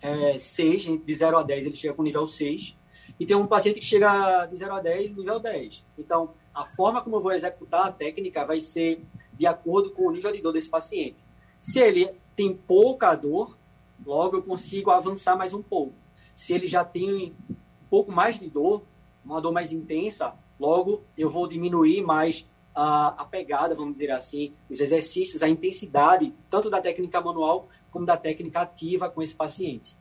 é, 0.01 0.37
6, 0.37 0.83
de 1.03 1.15
0 1.15 1.37
a 1.37 1.43
10, 1.43 1.65
ele 1.65 1.75
chega 1.75 1.93
com 1.93 2.03
nível 2.03 2.25
6 2.25 2.75
e 3.19 3.25
tem 3.25 3.35
um 3.35 3.45
paciente 3.45 3.79
que 3.79 3.85
chega 3.85 4.45
de 4.45 4.57
0 4.57 4.73
a 4.73 4.81
10, 4.81 5.15
nível 5.15 5.39
10. 5.39 5.83
Então, 5.97 6.31
a 6.53 6.65
forma 6.65 7.01
como 7.01 7.17
eu 7.17 7.21
vou 7.21 7.31
executar 7.31 7.87
a 7.87 7.91
técnica 7.91 8.45
vai 8.45 8.59
ser 8.59 9.01
de 9.33 9.45
acordo 9.45 9.91
com 9.91 10.07
o 10.07 10.11
nível 10.11 10.31
de 10.31 10.41
dor 10.41 10.53
desse 10.53 10.69
paciente. 10.69 11.17
Se 11.61 11.79
ele 11.79 12.09
tem 12.35 12.53
pouca 12.53 13.15
dor, 13.15 13.57
logo 14.05 14.37
eu 14.37 14.43
consigo 14.43 14.91
avançar 14.91 15.35
mais 15.35 15.53
um 15.53 15.61
pouco. 15.61 15.93
Se 16.35 16.53
ele 16.53 16.67
já 16.67 16.83
tem 16.83 17.33
um 17.49 17.55
pouco 17.89 18.11
mais 18.11 18.39
de 18.39 18.49
dor, 18.49 18.83
uma 19.23 19.41
dor 19.41 19.51
mais 19.51 19.71
intensa, 19.71 20.33
logo 20.59 21.01
eu 21.17 21.29
vou 21.29 21.47
diminuir 21.47 22.01
mais 22.01 22.45
a, 22.75 23.09
a 23.21 23.25
pegada, 23.25 23.75
vamos 23.75 23.93
dizer 23.93 24.11
assim, 24.11 24.53
os 24.69 24.79
exercícios, 24.79 25.43
a 25.43 25.49
intensidade, 25.49 26.33
tanto 26.49 26.69
da 26.69 26.81
técnica 26.81 27.19
manual 27.21 27.67
como 27.91 28.05
da 28.05 28.15
técnica 28.15 28.61
ativa 28.61 29.09
com 29.09 29.21
esse 29.21 29.35
paciente. 29.35 29.95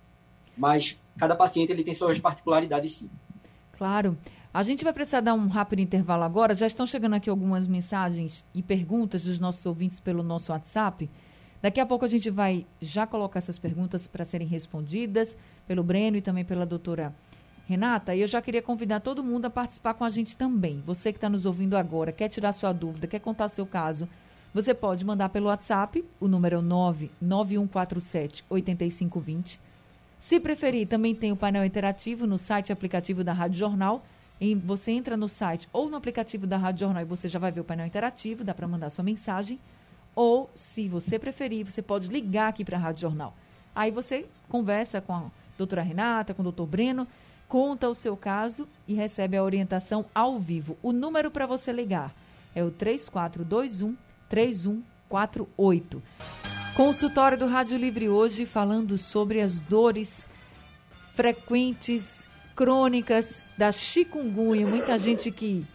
Mas 0.56 0.96
cada 1.18 1.34
paciente 1.34 1.72
ele 1.72 1.84
tem 1.84 1.94
suas 1.94 2.18
particularidades 2.18 2.92
sim. 2.92 3.10
Claro. 3.76 4.16
A 4.52 4.64
gente 4.64 4.82
vai 4.82 4.92
precisar 4.92 5.20
dar 5.20 5.34
um 5.34 5.46
rápido 5.46 5.78
intervalo 5.78 6.24
agora. 6.24 6.56
Já 6.56 6.66
estão 6.66 6.84
chegando 6.84 7.14
aqui 7.14 7.30
algumas 7.30 7.68
mensagens 7.68 8.44
e 8.52 8.62
perguntas 8.62 9.22
dos 9.22 9.38
nossos 9.38 9.64
ouvintes 9.64 10.00
pelo 10.00 10.24
nosso 10.24 10.50
WhatsApp. 10.50 11.08
Daqui 11.62 11.78
a 11.78 11.86
pouco 11.86 12.04
a 12.04 12.08
gente 12.08 12.30
vai 12.30 12.66
já 12.80 13.06
colocar 13.06 13.38
essas 13.38 13.58
perguntas 13.58 14.08
para 14.08 14.24
serem 14.24 14.48
respondidas 14.48 15.36
pelo 15.68 15.84
Breno 15.84 16.16
e 16.16 16.22
também 16.22 16.44
pela 16.44 16.66
doutora 16.66 17.14
Renata. 17.70 18.14
Eu 18.14 18.26
já 18.26 18.42
queria 18.42 18.60
convidar 18.60 19.00
todo 19.00 19.22
mundo 19.22 19.46
a 19.46 19.50
participar 19.50 19.94
com 19.94 20.04
a 20.04 20.10
gente 20.10 20.36
também. 20.36 20.82
Você 20.86 21.12
que 21.12 21.18
está 21.18 21.28
nos 21.28 21.46
ouvindo 21.46 21.76
agora, 21.76 22.12
quer 22.12 22.28
tirar 22.28 22.52
sua 22.52 22.72
dúvida, 22.72 23.06
quer 23.06 23.20
contar 23.20 23.48
seu 23.48 23.64
caso, 23.64 24.08
você 24.52 24.74
pode 24.74 25.04
mandar 25.04 25.28
pelo 25.28 25.46
WhatsApp, 25.46 26.04
o 26.18 26.26
número 26.26 26.58
é 26.58 26.62
99147 26.62 28.44
8520 28.50 29.70
se 30.20 30.38
preferir, 30.38 30.86
também 30.86 31.14
tem 31.14 31.32
o 31.32 31.36
painel 31.36 31.64
interativo 31.64 32.26
no 32.26 32.36
site 32.36 32.70
aplicativo 32.70 33.24
da 33.24 33.32
Rádio 33.32 33.58
Jornal. 33.58 34.04
E 34.38 34.54
você 34.54 34.92
entra 34.92 35.16
no 35.16 35.28
site 35.28 35.66
ou 35.72 35.88
no 35.88 35.96
aplicativo 35.96 36.46
da 36.46 36.58
Rádio 36.58 36.80
Jornal 36.80 37.02
e 37.02 37.06
você 37.06 37.26
já 37.26 37.38
vai 37.38 37.50
ver 37.50 37.60
o 37.60 37.64
painel 37.64 37.86
interativo, 37.86 38.44
dá 38.44 38.54
para 38.54 38.68
mandar 38.68 38.90
sua 38.90 39.02
mensagem. 39.02 39.58
Ou, 40.14 40.50
se 40.54 40.88
você 40.88 41.18
preferir, 41.18 41.64
você 41.64 41.80
pode 41.80 42.08
ligar 42.08 42.48
aqui 42.48 42.64
para 42.64 42.76
a 42.76 42.80
Rádio 42.80 43.02
Jornal. 43.02 43.34
Aí 43.74 43.90
você 43.90 44.26
conversa 44.48 45.00
com 45.00 45.12
a 45.12 45.24
doutora 45.56 45.82
Renata, 45.82 46.34
com 46.34 46.42
o 46.42 46.44
doutor 46.44 46.66
Breno, 46.66 47.06
conta 47.50 47.88
o 47.88 47.95
seu 47.95 48.16
caso 48.16 48.66
e 48.87 48.95
recebe 48.95 49.37
a 49.37 49.42
orientação 49.42 50.07
ao 50.14 50.38
vivo. 50.38 50.78
O 50.80 50.92
número 50.92 51.33
para 51.33 51.47
você 51.47 51.73
ligar 51.73 52.14
é 52.54 52.62
o 52.62 52.71
3421 52.71 53.97
3148. 54.28 56.00
Consultório 56.76 57.37
do 57.37 57.49
Rádio 57.49 57.76
Livre 57.76 58.09
hoje 58.09 58.47
falando 58.47 58.97
sobre 58.97 59.40
as 59.40 59.59
dores 59.59 60.25
frequentes, 61.16 62.28
crônicas 62.54 63.42
da 63.59 63.73
chikungunya. 63.73 64.69
Muita 64.69 64.97
gente 64.97 65.33
que 65.33 65.66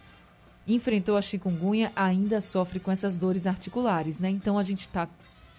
enfrentou 0.66 1.18
a 1.18 1.22
chikungunya 1.22 1.92
ainda 1.94 2.40
sofre 2.40 2.80
com 2.80 2.90
essas 2.90 3.18
dores 3.18 3.46
articulares, 3.46 4.18
né? 4.18 4.30
Então 4.30 4.58
a 4.58 4.62
gente 4.62 4.80
está 4.80 5.06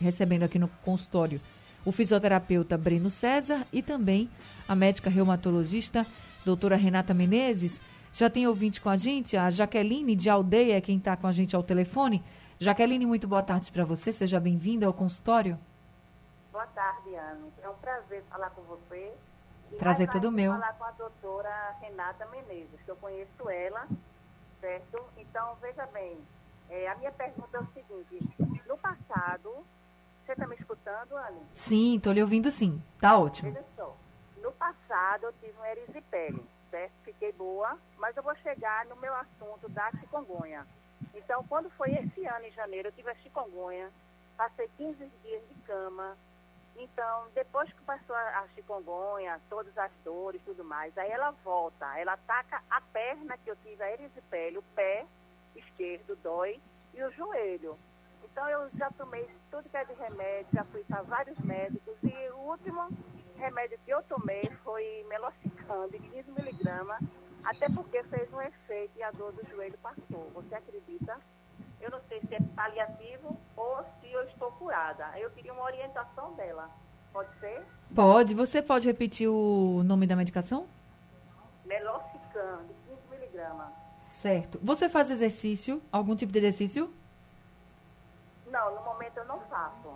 recebendo 0.01 0.41
aqui 0.41 0.57
no 0.57 0.67
consultório 0.83 1.39
o 1.87 1.91
fisioterapeuta 1.93 2.77
Breno 2.77 3.09
César 3.09 3.65
e 3.71 3.81
também 3.81 4.29
a 4.67 4.75
médica 4.75 5.09
reumatologista 5.09 6.05
doutora 6.43 6.75
Renata 6.75 7.13
Menezes. 7.13 7.79
Já 8.11 8.29
tem 8.29 8.45
ouvinte 8.45 8.81
com 8.81 8.89
a 8.89 8.97
gente, 8.97 9.37
a 9.37 9.49
Jaqueline 9.49 10.13
de 10.13 10.29
Aldeia, 10.29 10.81
quem 10.81 10.97
está 10.97 11.15
com 11.15 11.27
a 11.27 11.31
gente 11.31 11.55
ao 11.55 11.63
telefone. 11.63 12.21
Jaqueline, 12.59 13.05
muito 13.05 13.25
boa 13.25 13.41
tarde 13.41 13.71
para 13.71 13.85
você. 13.85 14.11
Seja 14.11 14.37
bem-vinda 14.37 14.85
ao 14.85 14.91
consultório. 14.91 15.57
Boa 16.51 16.67
tarde, 16.67 17.15
Ana. 17.15 17.47
É 17.63 17.69
um 17.69 17.75
prazer 17.75 18.21
falar 18.29 18.49
com 18.49 18.63
você. 18.63 19.13
prazer 19.79 20.09
todo 20.09 20.29
meu. 20.29 20.51
falar 20.51 20.73
com 20.73 20.83
a 20.83 20.91
doutora 20.91 21.73
Renata 21.79 22.25
Menezes, 22.25 22.81
que 22.83 22.91
eu 22.91 22.97
conheço 22.97 23.49
ela, 23.49 23.87
certo? 24.59 24.99
Então, 25.17 25.55
veja 25.61 25.85
bem, 25.93 26.17
é, 26.69 26.89
a 26.89 26.95
minha 26.95 27.13
pergunta 27.13 27.55
é 27.55 27.59
o 27.61 27.67
seguinte. 27.67 28.29
No 28.67 28.77
passado, 28.77 29.65
você 30.27 30.33
está 30.33 30.45
me 30.45 30.55
escutando, 30.55 30.66
Ana? 30.89 31.39
Sim, 31.53 31.97
estou 31.97 32.13
lhe 32.13 32.21
ouvindo 32.21 32.49
sim. 32.51 32.81
Tá 32.99 33.17
ótimo. 33.17 33.51
Veja 33.51 33.65
só. 33.75 33.95
No 34.41 34.51
passado, 34.53 35.25
eu 35.25 35.33
tive 35.33 35.53
um 35.59 35.65
erisipele, 35.65 36.43
certo? 36.69 36.93
Fiquei 37.03 37.31
boa, 37.33 37.77
mas 37.97 38.15
eu 38.15 38.23
vou 38.23 38.35
chegar 38.37 38.85
no 38.85 38.95
meu 38.97 39.13
assunto 39.13 39.67
da 39.69 39.91
chikungunya. 39.91 40.65
Então, 41.13 41.43
quando 41.49 41.69
foi 41.71 41.91
esse 41.91 42.25
ano, 42.25 42.45
em 42.45 42.51
janeiro, 42.51 42.87
eu 42.87 42.91
tive 42.91 43.09
a 43.09 43.15
chikungunya, 43.15 43.89
passei 44.37 44.69
15 44.77 44.97
dias 45.23 45.41
de 45.49 45.55
cama. 45.65 46.15
Então, 46.75 47.25
depois 47.33 47.71
que 47.71 47.81
passou 47.81 48.15
a, 48.15 48.39
a 48.39 48.47
chikungunya, 48.55 49.41
todas 49.49 49.75
as 49.77 49.91
dores 50.05 50.41
tudo 50.45 50.63
mais, 50.63 50.95
aí 50.97 51.09
ela 51.09 51.31
volta, 51.43 51.97
ela 51.97 52.13
ataca 52.13 52.61
a 52.69 52.79
perna 52.79 53.37
que 53.37 53.49
eu 53.49 53.55
tive, 53.57 53.83
a 53.83 53.91
erisipele, 53.91 54.59
o 54.59 54.63
pé 54.75 55.05
esquerdo 55.55 56.15
dói 56.21 56.59
e 56.93 57.03
o 57.03 57.11
joelho. 57.11 57.73
Então, 58.31 58.49
eu 58.49 58.69
já 58.69 58.89
tomei 58.91 59.27
tudo 59.49 59.69
que 59.69 59.77
é 59.77 59.85
de 59.85 59.93
remédio, 59.93 60.47
já 60.53 60.63
fui 60.65 60.83
para 60.83 61.01
vários 61.01 61.37
médicos 61.39 61.95
e 62.03 62.29
o 62.31 62.49
último 62.49 62.89
remédio 63.37 63.79
que 63.85 63.91
eu 63.91 64.01
tomei 64.03 64.43
foi 64.63 65.05
melocicam 65.09 65.87
de 65.89 65.99
15 65.99 66.31
miligramas, 66.31 66.99
até 67.43 67.67
porque 67.69 68.03
fez 68.03 68.31
um 68.33 68.41
efeito 68.41 68.91
e 68.97 69.03
a 69.03 69.11
dor 69.11 69.31
do 69.31 69.47
joelho 69.49 69.77
passou. 69.77 70.29
Você 70.33 70.55
acredita? 70.55 71.17
Eu 71.79 71.91
não 71.91 72.01
sei 72.09 72.19
se 72.21 72.35
é 72.35 72.39
paliativo 72.55 73.37
ou 73.55 73.85
se 74.01 74.11
eu 74.11 74.23
estou 74.23 74.51
curada. 74.53 75.07
Eu 75.17 75.29
queria 75.29 75.53
uma 75.53 75.63
orientação 75.63 76.33
dela. 76.33 76.69
Pode 77.13 77.29
ser? 77.39 77.63
Pode. 77.95 78.33
Você 78.33 78.61
pode 78.61 78.87
repetir 78.87 79.27
o 79.27 79.81
nome 79.83 80.05
da 80.05 80.15
medicação? 80.15 80.67
Melocicam, 81.65 82.65
de 82.67 82.73
15 82.95 83.01
miligramas. 83.09 83.73
Certo. 84.01 84.59
Você 84.63 84.89
faz 84.89 85.11
exercício? 85.11 85.81
Algum 85.91 86.15
tipo 86.15 86.31
de 86.31 86.39
exercício? 86.39 86.91
Não, 88.57 88.73
no 88.73 88.83
momento 88.83 89.17
eu 89.17 89.25
não 89.25 89.39
faço. 89.41 89.93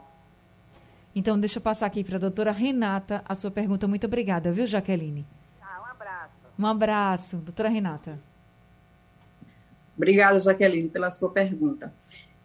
Então, 1.16 1.40
deixa 1.40 1.58
eu 1.58 1.64
passar 1.64 1.88
aqui 1.88 2.04
para 2.04 2.18
a 2.18 2.20
doutora 2.20 2.52
Renata 2.52 3.24
a 3.28 3.34
sua 3.34 3.50
pergunta. 3.50 3.88
Muito 3.88 4.06
obrigada, 4.06 4.52
viu, 4.52 4.68
Jaqueline? 4.68 5.26
Tá, 5.60 5.82
um 5.82 5.92
abraço. 5.92 6.32
Um 6.60 6.68
abraço, 6.68 7.38
doutora 7.38 7.70
Renata. 7.70 8.20
Obrigada, 9.98 10.38
Jaqueline, 10.38 10.90
pela 10.90 11.10
sua 11.10 11.32
pergunta. 11.32 11.92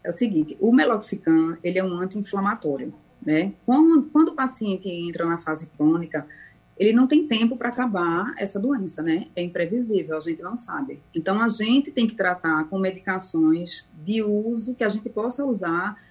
É 0.02 0.08
o 0.08 0.12
seguinte, 0.12 0.56
o 0.58 0.72
meloxicam, 0.72 1.58
ele 1.62 1.78
é 1.78 1.84
um 1.84 2.00
anti-inflamatório, 2.00 2.94
né? 3.20 3.52
Quando, 3.66 4.04
quando 4.10 4.28
o 4.28 4.34
paciente 4.34 4.88
entra 4.88 5.26
na 5.26 5.36
fase 5.36 5.66
crônica, 5.66 6.26
ele 6.78 6.94
não 6.94 7.06
tem 7.06 7.26
tempo 7.26 7.58
para 7.58 7.68
acabar 7.68 8.32
essa 8.38 8.58
doença, 8.58 9.02
né? 9.02 9.26
É 9.36 9.42
imprevisível, 9.42 10.16
a 10.16 10.20
gente 10.20 10.40
não 10.40 10.56
sabe. 10.56 10.98
Então, 11.14 11.42
a 11.42 11.48
gente 11.48 11.90
tem 11.90 12.06
que 12.06 12.14
tratar 12.14 12.64
com 12.64 12.78
medicações 12.78 13.86
de 14.02 14.22
uso 14.22 14.74
que 14.74 14.82
a 14.82 14.88
gente 14.88 15.10
possa 15.10 15.44
usar 15.44 16.05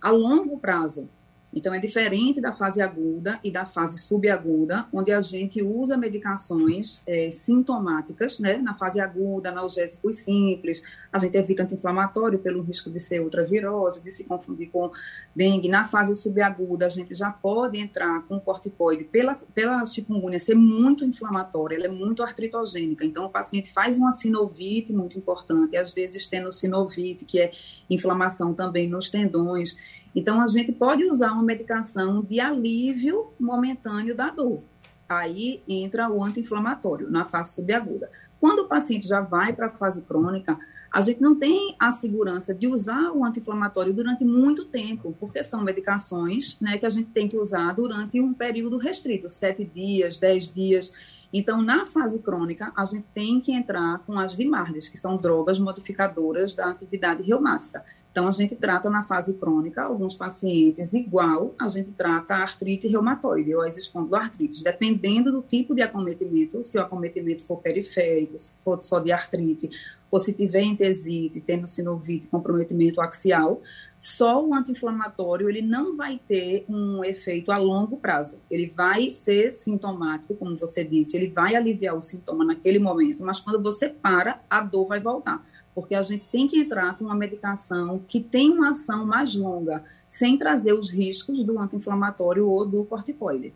a 0.00 0.10
longo 0.10 0.56
prazo, 0.58 1.08
então, 1.52 1.74
é 1.74 1.80
diferente 1.80 2.40
da 2.40 2.52
fase 2.52 2.80
aguda 2.80 3.40
e 3.42 3.50
da 3.50 3.66
fase 3.66 3.98
subaguda, 3.98 4.86
onde 4.92 5.10
a 5.10 5.20
gente 5.20 5.60
usa 5.60 5.96
medicações 5.96 7.02
é, 7.06 7.28
sintomáticas, 7.30 8.38
né? 8.38 8.56
Na 8.56 8.72
fase 8.72 9.00
aguda, 9.00 9.48
analgésicos 9.48 10.16
simples, 10.16 10.82
a 11.12 11.18
gente 11.18 11.36
evita 11.36 11.64
anti-inflamatório 11.64 12.38
pelo 12.38 12.62
risco 12.62 12.88
de 12.88 13.00
ser 13.00 13.20
ultravirose, 13.20 14.00
de 14.00 14.12
se 14.12 14.24
confundir 14.24 14.70
com 14.70 14.92
dengue. 15.34 15.68
Na 15.68 15.84
fase 15.88 16.14
subaguda, 16.14 16.86
a 16.86 16.88
gente 16.88 17.16
já 17.16 17.30
pode 17.30 17.78
entrar 17.78 18.22
com 18.28 18.38
corticoide 18.38 19.02
pela, 19.02 19.34
pela 19.52 19.84
chikungunya 19.84 20.38
ser 20.38 20.54
muito 20.54 21.04
inflamatória, 21.04 21.74
ela 21.74 21.86
é 21.86 21.88
muito 21.88 22.22
artritogênica. 22.22 23.04
Então, 23.04 23.24
o 23.24 23.30
paciente 23.30 23.72
faz 23.72 23.98
uma 23.98 24.12
sinovite 24.12 24.92
muito 24.92 25.18
importante, 25.18 25.76
às 25.76 25.92
vezes 25.92 26.28
tendo 26.28 26.52
sinovite, 26.52 27.24
que 27.24 27.40
é 27.40 27.50
inflamação 27.88 28.54
também 28.54 28.88
nos 28.88 29.10
tendões. 29.10 29.76
Então, 30.14 30.40
a 30.40 30.46
gente 30.46 30.72
pode 30.72 31.04
usar 31.04 31.32
uma 31.32 31.42
medicação 31.42 32.22
de 32.22 32.40
alívio 32.40 33.28
momentâneo 33.38 34.14
da 34.14 34.30
dor. 34.30 34.62
Aí 35.08 35.62
entra 35.68 36.08
o 36.08 36.22
anti-inflamatório 36.22 37.10
na 37.10 37.24
fase 37.24 37.54
subaguda. 37.54 38.10
Quando 38.40 38.60
o 38.60 38.68
paciente 38.68 39.06
já 39.06 39.20
vai 39.20 39.52
para 39.52 39.66
a 39.66 39.70
fase 39.70 40.02
crônica, 40.02 40.58
a 40.92 41.00
gente 41.00 41.20
não 41.20 41.36
tem 41.36 41.76
a 41.78 41.92
segurança 41.92 42.52
de 42.52 42.66
usar 42.66 43.12
o 43.12 43.24
anti-inflamatório 43.24 43.92
durante 43.92 44.24
muito 44.24 44.64
tempo, 44.64 45.16
porque 45.20 45.42
são 45.42 45.62
medicações 45.62 46.56
né, 46.60 46.78
que 46.78 46.86
a 46.86 46.90
gente 46.90 47.10
tem 47.10 47.28
que 47.28 47.36
usar 47.36 47.72
durante 47.74 48.20
um 48.20 48.34
período 48.34 48.76
restrito, 48.76 49.28
sete 49.28 49.64
dias, 49.64 50.18
dez 50.18 50.50
dias. 50.50 50.92
Então, 51.32 51.62
na 51.62 51.86
fase 51.86 52.18
crônica, 52.18 52.72
a 52.76 52.84
gente 52.84 53.06
tem 53.14 53.40
que 53.40 53.52
entrar 53.52 54.00
com 54.00 54.18
as 54.18 54.36
DIMARDs, 54.36 54.88
que 54.88 54.98
são 54.98 55.16
drogas 55.16 55.60
modificadoras 55.60 56.54
da 56.54 56.70
atividade 56.70 57.22
reumática. 57.22 57.84
Então, 58.10 58.26
a 58.26 58.30
gente 58.32 58.56
trata 58.56 58.90
na 58.90 59.04
fase 59.04 59.34
crônica 59.34 59.82
alguns 59.82 60.16
pacientes 60.16 60.92
igual 60.94 61.54
a 61.58 61.68
gente 61.68 61.92
trata 61.92 62.34
a 62.34 62.38
artrite 62.38 62.88
reumatoide 62.88 63.54
ou 63.54 63.62
as 63.62 63.76
espondiloartrites, 63.76 64.62
dependendo 64.62 65.30
do 65.30 65.42
tipo 65.42 65.74
de 65.74 65.82
acometimento, 65.82 66.62
se 66.64 66.76
o 66.76 66.80
acometimento 66.80 67.44
for 67.44 67.58
periférico, 67.58 68.36
se 68.36 68.52
for 68.64 68.80
só 68.80 68.98
de 68.98 69.12
artrite, 69.12 69.70
ou 70.10 70.18
se 70.18 70.32
tiver 70.32 70.62
entesite, 70.62 71.40
tendo 71.40 71.68
sinovite, 71.68 72.26
comprometimento 72.26 73.00
axial, 73.00 73.62
só 74.00 74.44
o 74.44 74.52
anti-inflamatório 74.54 75.48
ele 75.48 75.62
não 75.62 75.96
vai 75.96 76.18
ter 76.26 76.64
um 76.68 77.04
efeito 77.04 77.52
a 77.52 77.58
longo 77.58 77.96
prazo. 77.96 78.38
Ele 78.50 78.66
vai 78.66 79.10
ser 79.10 79.52
sintomático, 79.52 80.34
como 80.34 80.56
você 80.56 80.82
disse, 80.82 81.16
ele 81.16 81.28
vai 81.28 81.54
aliviar 81.54 81.94
o 81.94 82.02
sintoma 82.02 82.44
naquele 82.44 82.80
momento, 82.80 83.22
mas 83.22 83.40
quando 83.40 83.62
você 83.62 83.88
para, 83.88 84.40
a 84.50 84.60
dor 84.62 84.86
vai 84.86 84.98
voltar 84.98 85.46
porque 85.74 85.94
a 85.94 86.02
gente 86.02 86.24
tem 86.30 86.46
que 86.46 86.58
entrar 86.58 86.96
com 86.96 87.04
uma 87.04 87.14
medicação 87.14 88.00
que 88.08 88.20
tem 88.20 88.50
uma 88.50 88.70
ação 88.70 89.06
mais 89.06 89.34
longa, 89.34 89.84
sem 90.08 90.36
trazer 90.36 90.72
os 90.72 90.90
riscos 90.90 91.42
do 91.44 91.58
anti-inflamatório 91.58 92.48
ou 92.48 92.66
do 92.66 92.84
corticoide. 92.84 93.52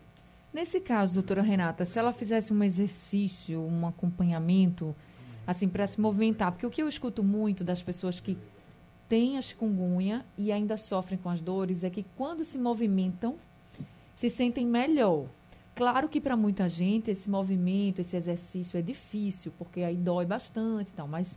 Nesse 0.53 0.79
caso, 0.79 1.15
doutora 1.15 1.41
Renata, 1.41 1.83
se 1.83 1.99
ela 1.99 2.13
fizesse 2.13 2.53
um 2.53 2.63
exercício, 2.63 3.59
um 3.59 3.85
acompanhamento, 3.85 4.95
assim, 5.45 5.67
para 5.67 5.85
se 5.85 5.99
movimentar, 5.99 6.51
porque 6.51 6.65
o 6.65 6.71
que 6.71 6.81
eu 6.81 6.87
escuto 6.87 7.21
muito 7.21 7.61
das 7.61 7.81
pessoas 7.81 8.21
que 8.21 8.37
têm 9.09 9.37
a 9.37 9.41
chikungunya 9.41 10.25
e 10.37 10.51
ainda 10.51 10.77
sofrem 10.77 11.19
com 11.19 11.29
as 11.29 11.41
dores 11.41 11.83
é 11.83 11.89
que 11.89 12.05
quando 12.15 12.45
se 12.45 12.57
movimentam, 12.57 13.35
se 14.15 14.29
sentem 14.29 14.65
melhor. 14.65 15.25
Claro 15.75 16.07
que 16.07 16.21
para 16.21 16.37
muita 16.37 16.69
gente 16.69 17.11
esse 17.11 17.29
movimento, 17.29 17.99
esse 17.99 18.15
exercício 18.15 18.79
é 18.79 18.81
difícil, 18.81 19.51
porque 19.57 19.81
aí 19.81 19.97
dói 19.97 20.25
bastante 20.25 20.87
e 20.87 20.93
tal, 20.93 21.05
mas 21.05 21.35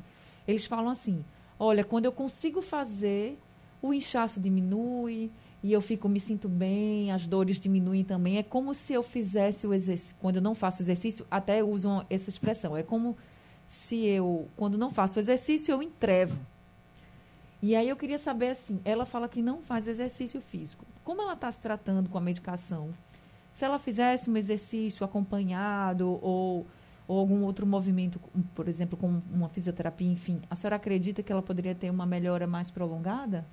eles 0.48 0.64
falam 0.64 0.88
assim: 0.88 1.22
olha, 1.60 1.84
quando 1.84 2.06
eu 2.06 2.12
consigo 2.12 2.62
fazer, 2.62 3.38
o 3.82 3.92
inchaço 3.92 4.40
diminui 4.40 5.30
e 5.62 5.72
eu 5.72 5.80
fico, 5.80 6.08
me 6.08 6.18
sinto 6.18 6.48
bem, 6.48 7.12
as 7.12 7.26
dores 7.26 7.60
diminuem 7.60 8.02
também. 8.02 8.38
É 8.38 8.42
como 8.42 8.72
se 8.72 8.94
eu 8.94 9.02
fizesse 9.02 9.66
o 9.66 9.74
exercício. 9.74 10.16
Quando 10.20 10.36
eu 10.36 10.42
não 10.42 10.54
faço 10.54 10.82
exercício, 10.82 11.26
até 11.30 11.62
usam 11.62 12.04
essa 12.08 12.30
expressão. 12.30 12.76
É 12.76 12.82
como 12.82 13.16
se 13.68 14.06
eu, 14.06 14.48
quando 14.56 14.78
não 14.78 14.90
faço 14.90 15.18
exercício, 15.18 15.72
eu 15.72 15.82
entrevo. 15.82 16.36
E 17.60 17.74
aí 17.74 17.88
eu 17.88 17.96
queria 17.96 18.18
saber 18.18 18.50
assim, 18.50 18.80
ela 18.84 19.04
fala 19.04 19.28
que 19.28 19.42
não 19.42 19.60
faz 19.60 19.88
exercício 19.88 20.40
físico. 20.40 20.86
Como 21.04 21.20
ela 21.20 21.32
está 21.32 21.50
se 21.50 21.58
tratando 21.58 22.08
com 22.08 22.16
a 22.16 22.20
medicação? 22.20 22.88
Se 23.52 23.64
ela 23.64 23.80
fizesse 23.80 24.30
um 24.30 24.36
exercício 24.36 25.04
acompanhado 25.04 26.20
ou 26.22 26.64
ou 27.08 27.18
algum 27.18 27.42
outro 27.42 27.66
movimento, 27.66 28.20
por 28.54 28.68
exemplo, 28.68 28.96
com 28.96 29.20
uma 29.32 29.48
fisioterapia, 29.48 30.06
enfim, 30.06 30.40
a 30.50 30.54
senhora 30.54 30.76
acredita 30.76 31.22
que 31.22 31.32
ela 31.32 31.40
poderia 31.40 31.74
ter 31.74 31.90
uma 31.90 32.04
melhora 32.04 32.46
mais 32.46 32.70
prolongada? 32.70 33.46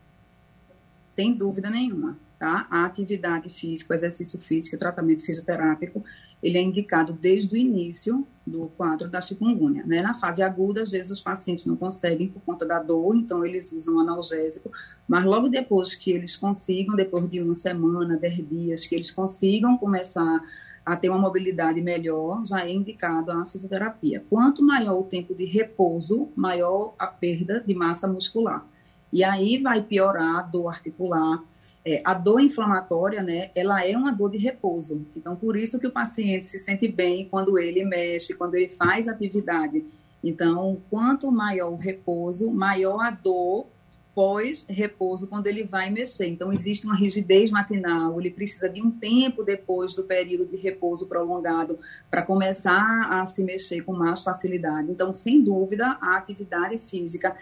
Sem 1.13 1.33
dúvida 1.33 1.69
nenhuma, 1.69 2.17
tá? 2.37 2.67
A 2.69 2.83
atividade 2.83 3.47
física, 3.47 3.93
o 3.93 3.95
exercício 3.95 4.37
físico, 4.41 4.75
o 4.75 4.79
tratamento 4.79 5.25
fisioterápico, 5.25 6.03
ele 6.43 6.57
é 6.57 6.61
indicado 6.61 7.13
desde 7.13 7.55
o 7.55 7.57
início 7.57 8.27
do 8.45 8.67
quadro 8.77 9.07
da 9.07 9.21
chikungunya, 9.21 9.85
né? 9.85 10.01
Na 10.01 10.13
fase 10.13 10.43
aguda, 10.43 10.81
às 10.81 10.91
vezes 10.91 11.09
os 11.09 11.21
pacientes 11.21 11.65
não 11.65 11.77
conseguem 11.77 12.27
por 12.27 12.41
conta 12.41 12.65
da 12.65 12.83
dor, 12.83 13.15
então 13.15 13.45
eles 13.45 13.71
usam 13.71 14.01
analgésico, 14.01 14.69
mas 15.07 15.23
logo 15.23 15.47
depois 15.47 15.95
que 15.95 16.11
eles 16.11 16.35
consigam, 16.35 16.93
depois 16.93 17.29
de 17.29 17.41
uma 17.41 17.55
semana, 17.55 18.17
dez 18.17 18.45
dias, 18.47 18.85
que 18.85 18.95
eles 18.95 19.11
consigam 19.11 19.77
começar 19.77 20.43
a 20.85 20.95
ter 20.95 21.09
uma 21.09 21.17
mobilidade 21.17 21.81
melhor, 21.81 22.45
já 22.45 22.63
é 22.63 22.71
indicado 22.71 23.31
a 23.31 23.43
fisioterapia. 23.45 24.23
Quanto 24.29 24.61
maior 24.61 24.99
o 24.99 25.03
tempo 25.03 25.33
de 25.33 25.45
repouso, 25.45 26.29
maior 26.35 26.93
a 26.99 27.07
perda 27.07 27.59
de 27.59 27.73
massa 27.73 28.07
muscular. 28.07 28.63
E 29.11 29.23
aí 29.23 29.57
vai 29.57 29.81
piorar 29.81 30.37
a 30.37 30.41
dor 30.43 30.67
articular. 30.67 31.41
É, 31.83 32.01
a 32.03 32.13
dor 32.13 32.39
inflamatória, 32.39 33.23
né, 33.23 33.49
ela 33.55 33.85
é 33.85 33.95
uma 33.97 34.11
dor 34.11 34.29
de 34.29 34.37
repouso. 34.37 35.05
Então, 35.15 35.35
por 35.35 35.55
isso 35.55 35.79
que 35.79 35.87
o 35.87 35.91
paciente 35.91 36.45
se 36.45 36.59
sente 36.59 36.87
bem 36.87 37.27
quando 37.29 37.57
ele 37.57 37.83
mexe, 37.83 38.35
quando 38.35 38.55
ele 38.55 38.69
faz 38.69 39.07
atividade. 39.07 39.83
Então, 40.23 40.77
quanto 40.89 41.31
maior 41.31 41.71
o 41.71 41.75
repouso, 41.75 42.51
maior 42.51 42.99
a 43.01 43.11
dor 43.11 43.67
pós-repouso 44.15 45.27
quando 45.27 45.47
ele 45.47 45.63
vai 45.63 45.89
mexer. 45.89 46.27
Então, 46.27 46.51
existe 46.51 46.87
uma 46.87 46.95
rigidez 46.95 47.51
matinal, 47.51 48.17
ele 48.19 48.31
precisa 48.31 48.69
de 48.69 48.81
um 48.81 48.89
tempo 48.89 49.43
depois 49.43 49.93
do 49.93 50.03
período 50.03 50.45
de 50.45 50.55
repouso 50.55 51.07
prolongado 51.07 51.77
para 52.09 52.21
começar 52.21 53.11
a 53.11 53.25
se 53.25 53.43
mexer 53.43 53.81
com 53.81 53.91
mais 53.91 54.23
facilidade. 54.23 54.89
Então, 54.89 55.13
sem 55.13 55.43
dúvida, 55.43 55.97
a 56.01 56.15
atividade 56.15 56.79
física 56.79 57.35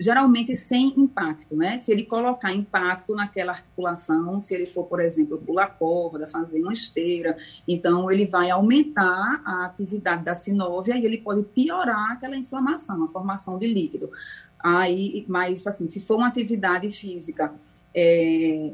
geralmente 0.00 0.54
sem 0.54 0.94
impacto, 0.96 1.56
né? 1.56 1.78
Se 1.78 1.90
ele 1.90 2.04
colocar 2.04 2.52
impacto 2.52 3.14
naquela 3.14 3.52
articulação, 3.52 4.38
se 4.38 4.54
ele 4.54 4.64
for, 4.64 4.84
por 4.84 5.00
exemplo, 5.00 5.38
pular 5.38 5.66
corda, 5.76 6.28
fazer 6.28 6.62
uma 6.62 6.72
esteira, 6.72 7.36
então 7.66 8.10
ele 8.10 8.26
vai 8.26 8.48
aumentar 8.50 9.42
a 9.44 9.66
atividade 9.66 10.24
da 10.24 10.34
sinóvia 10.34 10.96
e 10.96 11.04
ele 11.04 11.18
pode 11.18 11.42
piorar 11.42 12.12
aquela 12.12 12.36
inflamação, 12.36 13.02
a 13.02 13.08
formação 13.08 13.58
de 13.58 13.66
líquido. 13.66 14.10
Aí, 14.58 15.24
mas 15.28 15.66
assim, 15.66 15.86
se 15.86 16.00
for 16.00 16.16
uma 16.16 16.28
atividade 16.28 16.90
física 16.90 17.52
é, 17.94 18.72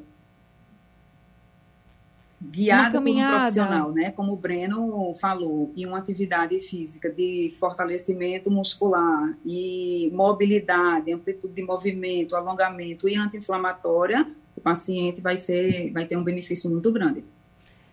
guiado 2.50 3.00
por 3.00 3.10
um 3.10 3.28
profissional, 3.28 3.92
né? 3.92 4.10
Como 4.10 4.32
o 4.32 4.36
Breno 4.36 5.14
falou, 5.20 5.72
em 5.76 5.86
uma 5.86 5.98
atividade 5.98 6.58
física 6.60 7.10
de 7.10 7.54
fortalecimento 7.58 8.50
muscular 8.50 9.36
e 9.44 10.10
mobilidade, 10.12 11.12
amplitude 11.12 11.54
de 11.54 11.62
movimento, 11.62 12.36
alongamento 12.36 13.08
e 13.08 13.16
anti-inflamatória, 13.16 14.26
o 14.56 14.60
paciente 14.60 15.20
vai 15.20 15.36
ser, 15.36 15.92
vai 15.92 16.04
ter 16.04 16.16
um 16.16 16.24
benefício 16.24 16.70
muito 16.70 16.90
grande. 16.92 17.24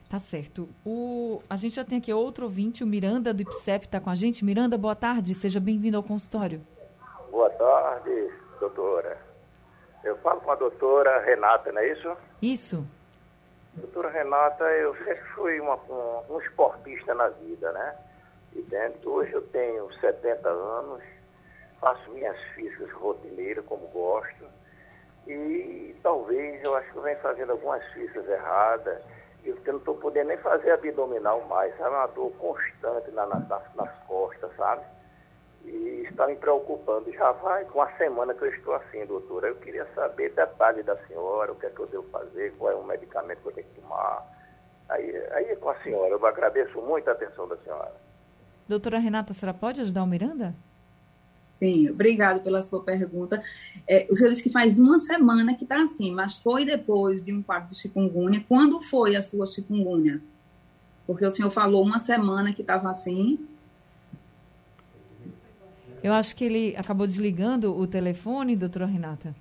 Tá 0.09 0.19
certo. 0.19 0.67
O, 0.85 1.41
a 1.49 1.55
gente 1.55 1.75
já 1.75 1.85
tem 1.85 1.97
aqui 1.97 2.11
outro 2.11 2.43
ouvinte, 2.43 2.83
o 2.83 2.87
Miranda 2.87 3.33
do 3.33 3.41
IPSEP 3.43 3.85
está 3.85 3.99
com 3.99 4.09
a 4.09 4.15
gente. 4.15 4.43
Miranda, 4.43 4.77
boa 4.77 4.95
tarde, 4.95 5.33
seja 5.33 5.59
bem-vindo 5.59 5.95
ao 5.95 6.03
consultório. 6.03 6.61
Doutora. 8.61 9.17
Eu 10.03 10.15
falo 10.17 10.39
com 10.39 10.51
a 10.51 10.55
doutora 10.55 11.19
Renata, 11.21 11.71
não 11.71 11.81
é 11.81 11.87
isso? 11.87 12.15
Isso. 12.39 12.87
Doutora 13.73 14.09
Renata, 14.09 14.63
eu 14.65 14.95
sempre 14.97 15.23
fui 15.33 15.59
uma, 15.59 15.75
um, 15.89 16.35
um, 16.35 16.39
esportista 16.39 17.15
na 17.15 17.29
vida, 17.29 17.71
né? 17.71 17.95
E 18.53 18.61
dentro, 18.61 19.13
hoje 19.13 19.33
eu 19.33 19.41
tenho 19.47 19.91
70 19.99 20.47
anos, 20.47 21.01
faço 21.79 22.11
minhas 22.11 22.37
físicas 22.53 22.91
rotineiras 22.91 23.65
como 23.65 23.87
gosto. 23.87 24.45
E 25.25 25.95
talvez 26.03 26.63
eu 26.63 26.75
acho 26.75 26.91
que 26.91 26.97
eu 26.97 27.01
venho 27.01 27.19
fazendo 27.19 27.53
algumas 27.53 27.83
físicas 27.93 28.29
erradas. 28.29 29.01
Eu 29.43 29.57
não 29.65 29.77
estou 29.77 29.95
podendo 29.95 30.27
nem 30.27 30.37
fazer 30.37 30.69
abdominal 30.69 31.41
mais, 31.47 31.75
sabe? 31.77 31.95
Uma 31.95 32.05
dor 32.05 32.31
constante 32.33 33.09
na, 33.09 33.25
na, 33.25 33.39
nas, 33.39 33.75
nas 33.75 33.91
costas, 34.05 34.55
sabe? 34.55 34.83
E 35.65 36.07
está 36.09 36.27
me 36.27 36.35
preocupando. 36.35 37.11
Já 37.11 37.31
vai 37.31 37.65
com 37.65 37.79
uma 37.79 37.91
semana 37.97 38.33
que 38.33 38.43
eu 38.43 38.49
estou 38.49 38.73
assim, 38.75 39.05
doutora. 39.05 39.47
Eu 39.47 39.55
queria 39.55 39.85
saber 39.93 40.33
detalhes 40.33 40.85
da 40.85 40.95
senhora, 41.07 41.51
o 41.51 41.55
que 41.55 41.65
é 41.65 41.69
que 41.69 41.79
eu 41.79 41.87
devo 41.87 42.03
fazer, 42.11 42.53
qual 42.57 42.71
é 42.71 42.75
o 42.75 42.83
medicamento 42.83 43.41
que 43.41 43.47
eu 43.47 43.53
tenho 43.53 43.67
que 43.67 43.81
tomar. 43.81 44.25
Aí, 44.89 45.15
aí 45.31 45.45
é 45.45 45.55
com 45.55 45.69
a 45.69 45.75
senhora, 45.81 46.09
eu 46.09 46.25
agradeço 46.25 46.81
muito 46.81 47.07
a 47.07 47.13
atenção 47.13 47.47
da 47.47 47.55
senhora. 47.57 47.93
Doutora 48.67 48.99
Renata, 48.99 49.31
a 49.31 49.35
senhora 49.35 49.57
pode 49.57 49.81
ajudar 49.81 50.03
o 50.03 50.07
Miranda? 50.07 50.53
Sim, 51.59 51.89
obrigado 51.89 52.41
pela 52.41 52.63
sua 52.63 52.81
pergunta. 52.81 53.41
É, 53.87 54.07
o 54.09 54.15
senhor 54.15 54.31
disse 54.31 54.41
que 54.41 54.49
faz 54.49 54.79
uma 54.79 54.97
semana 54.97 55.55
que 55.55 55.63
está 55.63 55.81
assim, 55.81 56.11
mas 56.11 56.39
foi 56.39 56.65
depois 56.65 57.23
de 57.23 57.31
um 57.31 57.43
quadro 57.43 57.69
de 57.69 57.75
chikungunya. 57.75 58.43
Quando 58.49 58.81
foi 58.81 59.15
a 59.15 59.21
sua 59.21 59.45
chikungunya? 59.45 60.19
Porque 61.05 61.25
o 61.25 61.31
senhor 61.31 61.51
falou 61.51 61.83
uma 61.83 61.99
semana 61.99 62.51
que 62.51 62.61
estava 62.61 62.89
assim, 62.89 63.47
eu 66.03 66.13
acho 66.13 66.35
que 66.35 66.43
ele 66.43 66.75
acabou 66.75 67.05
desligando 67.05 67.75
o 67.75 67.85
telefone, 67.87 68.55
doutora 68.55 68.85
Renata. 68.85 69.35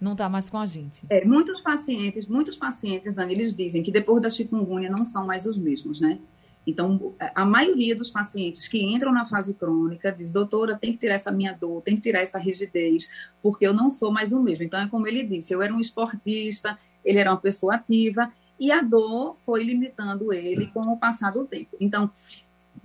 Não 0.00 0.12
está 0.12 0.28
mais 0.28 0.48
com 0.48 0.58
a 0.58 0.64
gente. 0.64 1.02
É, 1.10 1.24
muitos 1.24 1.60
pacientes, 1.60 2.26
muitos 2.26 2.56
pacientes, 2.56 3.18
Ana, 3.18 3.32
eles 3.32 3.54
dizem 3.54 3.82
que 3.82 3.92
depois 3.92 4.22
da 4.22 4.30
chikungunya 4.30 4.88
não 4.88 5.04
são 5.04 5.26
mais 5.26 5.44
os 5.44 5.58
mesmos, 5.58 6.00
né? 6.00 6.18
Então, 6.66 7.14
a 7.34 7.44
maioria 7.44 7.96
dos 7.96 8.10
pacientes 8.10 8.68
que 8.68 8.82
entram 8.82 9.12
na 9.12 9.24
fase 9.24 9.54
crônica 9.54 10.12
diz, 10.12 10.30
doutora, 10.30 10.76
tem 10.76 10.92
que 10.92 10.98
tirar 10.98 11.14
essa 11.14 11.30
minha 11.30 11.52
dor, 11.52 11.82
tem 11.82 11.96
que 11.96 12.02
tirar 12.02 12.20
essa 12.20 12.38
rigidez, 12.38 13.10
porque 13.42 13.66
eu 13.66 13.72
não 13.72 13.90
sou 13.90 14.12
mais 14.12 14.32
o 14.32 14.40
mesmo. 14.40 14.64
Então, 14.64 14.80
é 14.80 14.86
como 14.86 15.06
ele 15.06 15.22
disse, 15.22 15.52
eu 15.52 15.62
era 15.62 15.72
um 15.72 15.80
esportista, 15.80 16.78
ele 17.04 17.18
era 17.18 17.30
uma 17.30 17.40
pessoa 17.40 17.74
ativa, 17.74 18.30
e 18.58 18.70
a 18.70 18.82
dor 18.82 19.36
foi 19.36 19.64
limitando 19.64 20.32
ele 20.32 20.66
com 20.66 20.80
o 20.80 20.98
passar 20.98 21.32
do 21.32 21.44
tempo. 21.44 21.76
Então, 21.80 22.10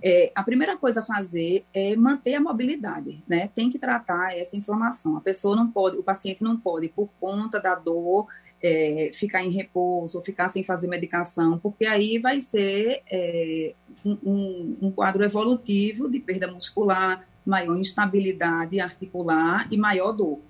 é, 0.02 0.30
a 0.34 0.42
primeira 0.42 0.76
coisa 0.76 1.00
a 1.00 1.02
fazer 1.02 1.64
é 1.72 1.96
manter 1.96 2.34
a 2.34 2.40
mobilidade, 2.40 3.22
né? 3.26 3.48
Tem 3.54 3.70
que 3.70 3.78
tratar 3.78 4.36
essa 4.36 4.56
inflamação. 4.56 5.16
A 5.16 5.20
pessoa 5.20 5.56
não 5.56 5.70
pode, 5.70 5.96
o 5.96 6.02
paciente 6.02 6.42
não 6.42 6.56
pode, 6.56 6.88
por 6.88 7.08
conta 7.18 7.58
da 7.58 7.74
dor, 7.74 8.26
é, 8.62 9.10
ficar 9.12 9.42
em 9.42 9.50
repouso, 9.50 10.22
ficar 10.22 10.48
sem 10.48 10.62
fazer 10.62 10.88
medicação, 10.88 11.58
porque 11.58 11.86
aí 11.86 12.18
vai 12.18 12.40
ser 12.40 13.02
é, 13.10 13.74
um, 14.04 14.76
um, 14.82 14.90
quadro 14.90 15.24
evolutivo 15.24 16.10
de 16.10 16.18
perda 16.18 16.50
muscular, 16.50 17.24
maior 17.44 17.76
instabilidade 17.76 18.80
articular 18.80 19.66
e 19.70 19.76
maior 19.76 20.12
dor. 20.12 20.40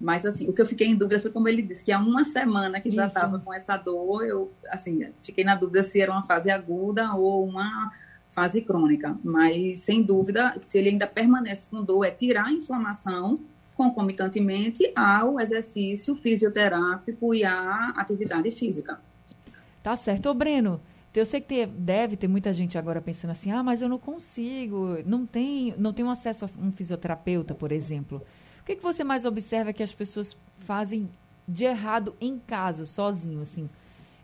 Mas, 0.00 0.26
assim, 0.26 0.48
o 0.48 0.52
que 0.52 0.60
eu 0.60 0.66
fiquei 0.66 0.86
em 0.86 0.96
dúvida 0.96 1.20
foi 1.20 1.30
como 1.30 1.48
ele 1.48 1.62
disse, 1.62 1.84
que 1.84 1.92
há 1.92 1.98
uma 1.98 2.24
semana 2.24 2.80
que 2.80 2.90
já 2.90 3.06
estava 3.06 3.38
com 3.38 3.54
essa 3.54 3.76
dor, 3.76 4.24
eu, 4.26 4.52
assim, 4.68 5.06
fiquei 5.22 5.44
na 5.44 5.54
dúvida 5.54 5.82
se 5.82 6.00
era 6.00 6.12
uma 6.12 6.24
fase 6.24 6.50
aguda 6.50 7.14
ou 7.14 7.46
uma 7.46 7.92
fase 8.34 8.60
crônica. 8.60 9.16
Mas, 9.22 9.80
sem 9.80 10.02
dúvida, 10.02 10.54
se 10.64 10.76
ele 10.76 10.90
ainda 10.90 11.06
permanece 11.06 11.66
com 11.70 11.82
dor, 11.82 12.04
é 12.04 12.10
tirar 12.10 12.46
a 12.46 12.52
inflamação 12.52 13.40
concomitantemente 13.76 14.92
ao 14.94 15.40
exercício 15.40 16.14
fisioterápico 16.16 17.34
e 17.34 17.44
à 17.44 17.90
atividade 17.96 18.50
física. 18.50 19.00
Tá 19.82 19.96
certo. 19.96 20.28
Ô, 20.28 20.34
Breno, 20.34 20.80
eu 21.14 21.24
sei 21.24 21.40
que 21.40 21.66
deve 21.66 22.16
ter 22.16 22.28
muita 22.28 22.52
gente 22.52 22.76
agora 22.76 23.00
pensando 23.00 23.30
assim, 23.30 23.50
ah, 23.50 23.62
mas 23.62 23.82
eu 23.82 23.88
não 23.88 23.98
consigo, 23.98 24.98
não 25.06 25.26
tenho, 25.26 25.74
não 25.78 25.92
tenho 25.92 26.10
acesso 26.10 26.44
a 26.44 26.48
um 26.60 26.72
fisioterapeuta, 26.72 27.54
por 27.54 27.70
exemplo. 27.70 28.20
O 28.60 28.64
que, 28.64 28.76
que 28.76 28.82
você 28.82 29.04
mais 29.04 29.24
observa 29.24 29.72
que 29.72 29.82
as 29.82 29.92
pessoas 29.92 30.36
fazem 30.60 31.08
de 31.46 31.64
errado 31.64 32.14
em 32.20 32.38
casa, 32.38 32.86
sozinho, 32.86 33.42
assim? 33.42 33.68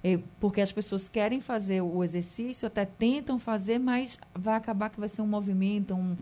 É, 0.03 0.19
porque 0.41 0.61
as 0.61 0.73
pessoas 0.73 1.09
querem 1.09 1.41
fazer 1.41 1.83
o 1.83 2.03
exercício, 2.03 2.67
até 2.67 2.87
tentam 2.87 3.39
fazer, 3.39 3.79
mas 3.79 4.19
vai 4.35 4.55
acabar 4.55 4.89
que 4.89 4.99
vai 4.99 5.09
ser 5.09 5.21
um 5.21 5.27
movimento, 5.27 5.95
um, 5.95 6.17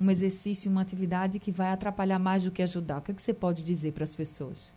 um 0.00 0.10
exercício, 0.10 0.70
uma 0.70 0.82
atividade 0.82 1.40
que 1.40 1.50
vai 1.50 1.72
atrapalhar 1.72 2.18
mais 2.18 2.44
do 2.44 2.50
que 2.50 2.62
ajudar. 2.62 2.98
O 2.98 3.02
que, 3.02 3.10
é 3.10 3.14
que 3.14 3.22
você 3.22 3.34
pode 3.34 3.64
dizer 3.64 3.92
para 3.92 4.04
as 4.04 4.14
pessoas? 4.14 4.72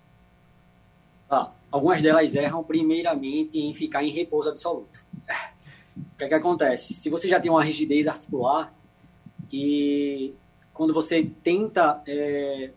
Ah, 1.29 1.51
algumas 1.71 2.01
delas 2.01 2.33
erram 2.35 2.63
primeiramente 2.63 3.59
em 3.59 3.73
ficar 3.73 4.03
em 4.03 4.09
repouso 4.09 4.49
absoluto. 4.49 5.05
O 5.95 6.17
que, 6.17 6.23
é 6.23 6.27
que 6.27 6.33
acontece? 6.33 6.93
Se 6.93 7.09
você 7.09 7.27
já 7.27 7.39
tem 7.39 7.51
uma 7.51 7.63
rigidez 7.63 8.07
articular 8.07 8.73
e 9.51 10.33
quando 10.73 10.93
você 10.93 11.29
tenta 11.43 12.01
é, 12.07 12.71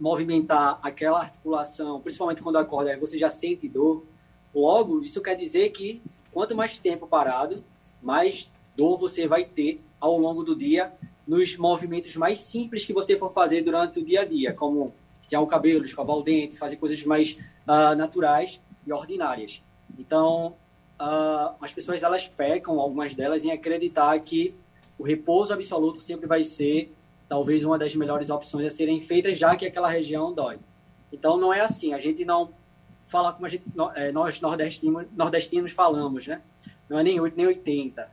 movimentar 0.00 0.78
aquela 0.82 1.20
articulação, 1.20 2.00
principalmente 2.00 2.42
quando 2.42 2.56
acorda, 2.56 2.96
você 2.98 3.18
já 3.18 3.30
sente 3.30 3.68
dor, 3.68 4.04
Logo, 4.54 5.02
isso 5.02 5.20
quer 5.20 5.34
dizer 5.34 5.70
que 5.70 6.02
quanto 6.32 6.56
mais 6.56 6.78
tempo 6.78 7.06
parado, 7.06 7.64
mais 8.02 8.48
dor 8.76 8.98
você 8.98 9.26
vai 9.26 9.44
ter 9.44 9.80
ao 10.00 10.18
longo 10.18 10.42
do 10.42 10.54
dia 10.54 10.92
nos 11.26 11.56
movimentos 11.56 12.16
mais 12.16 12.40
simples 12.40 12.84
que 12.84 12.92
você 12.92 13.16
for 13.16 13.32
fazer 13.32 13.62
durante 13.62 14.00
o 14.00 14.04
dia 14.04 14.22
a 14.22 14.24
dia, 14.24 14.52
como 14.52 14.92
tirar 15.26 15.40
o 15.40 15.46
cabelo, 15.46 15.84
escovar 15.84 16.16
o 16.16 16.22
dente, 16.22 16.56
fazer 16.56 16.76
coisas 16.76 17.02
mais 17.04 17.38
uh, 17.66 17.94
naturais 17.96 18.60
e 18.86 18.92
ordinárias. 18.92 19.62
Então, 19.98 20.54
uh, 21.00 21.54
as 21.60 21.72
pessoas 21.72 22.02
elas 22.02 22.26
pecam, 22.26 22.80
algumas 22.80 23.14
delas, 23.14 23.44
em 23.44 23.50
acreditar 23.50 24.18
que 24.20 24.54
o 24.98 25.04
repouso 25.04 25.52
absoluto 25.52 26.00
sempre 26.00 26.26
vai 26.26 26.44
ser 26.44 26.92
talvez 27.28 27.64
uma 27.64 27.78
das 27.78 27.94
melhores 27.94 28.28
opções 28.28 28.66
a 28.66 28.70
serem 28.70 29.00
feitas, 29.00 29.38
já 29.38 29.56
que 29.56 29.64
aquela 29.64 29.88
região 29.88 30.32
dói. 30.34 30.58
Então, 31.12 31.36
não 31.38 31.52
é 31.52 31.60
assim. 31.60 31.94
A 31.94 32.00
gente 32.00 32.24
não 32.24 32.50
falar 33.12 33.34
como 33.34 33.44
a 33.44 33.48
gente, 33.48 33.64
é, 33.94 34.10
nós 34.10 34.40
nordestinos, 34.40 35.06
nordestinos 35.14 35.72
falamos, 35.72 36.26
né? 36.26 36.40
Não 36.88 36.98
é 36.98 37.02
nem 37.04 37.20
8 37.20 37.36
nem 37.36 37.46
80. 37.46 38.10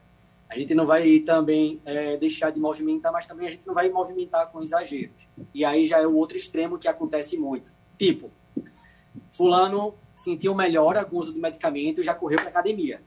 A 0.48 0.58
gente 0.58 0.74
não 0.74 0.84
vai 0.84 1.20
também 1.20 1.80
é, 1.84 2.16
deixar 2.16 2.50
de 2.50 2.60
movimentar, 2.60 3.10
mas 3.12 3.26
também 3.26 3.48
a 3.48 3.50
gente 3.50 3.66
não 3.66 3.72
vai 3.72 3.88
movimentar 3.88 4.48
com 4.48 4.62
exageros. 4.62 5.26
E 5.54 5.64
aí 5.64 5.84
já 5.84 5.98
é 5.98 6.06
o 6.06 6.14
outro 6.14 6.36
extremo 6.36 6.78
que 6.78 6.86
acontece 6.86 7.36
muito. 7.36 7.72
Tipo, 7.96 8.30
fulano 9.30 9.94
sentiu 10.14 10.54
melhora 10.54 11.04
com 11.04 11.16
o 11.16 11.18
uso 11.18 11.32
do 11.32 11.40
medicamento 11.40 12.00
e 12.00 12.04
já 12.04 12.14
correu 12.14 12.38
para 12.38 12.48
academia. 12.48 13.00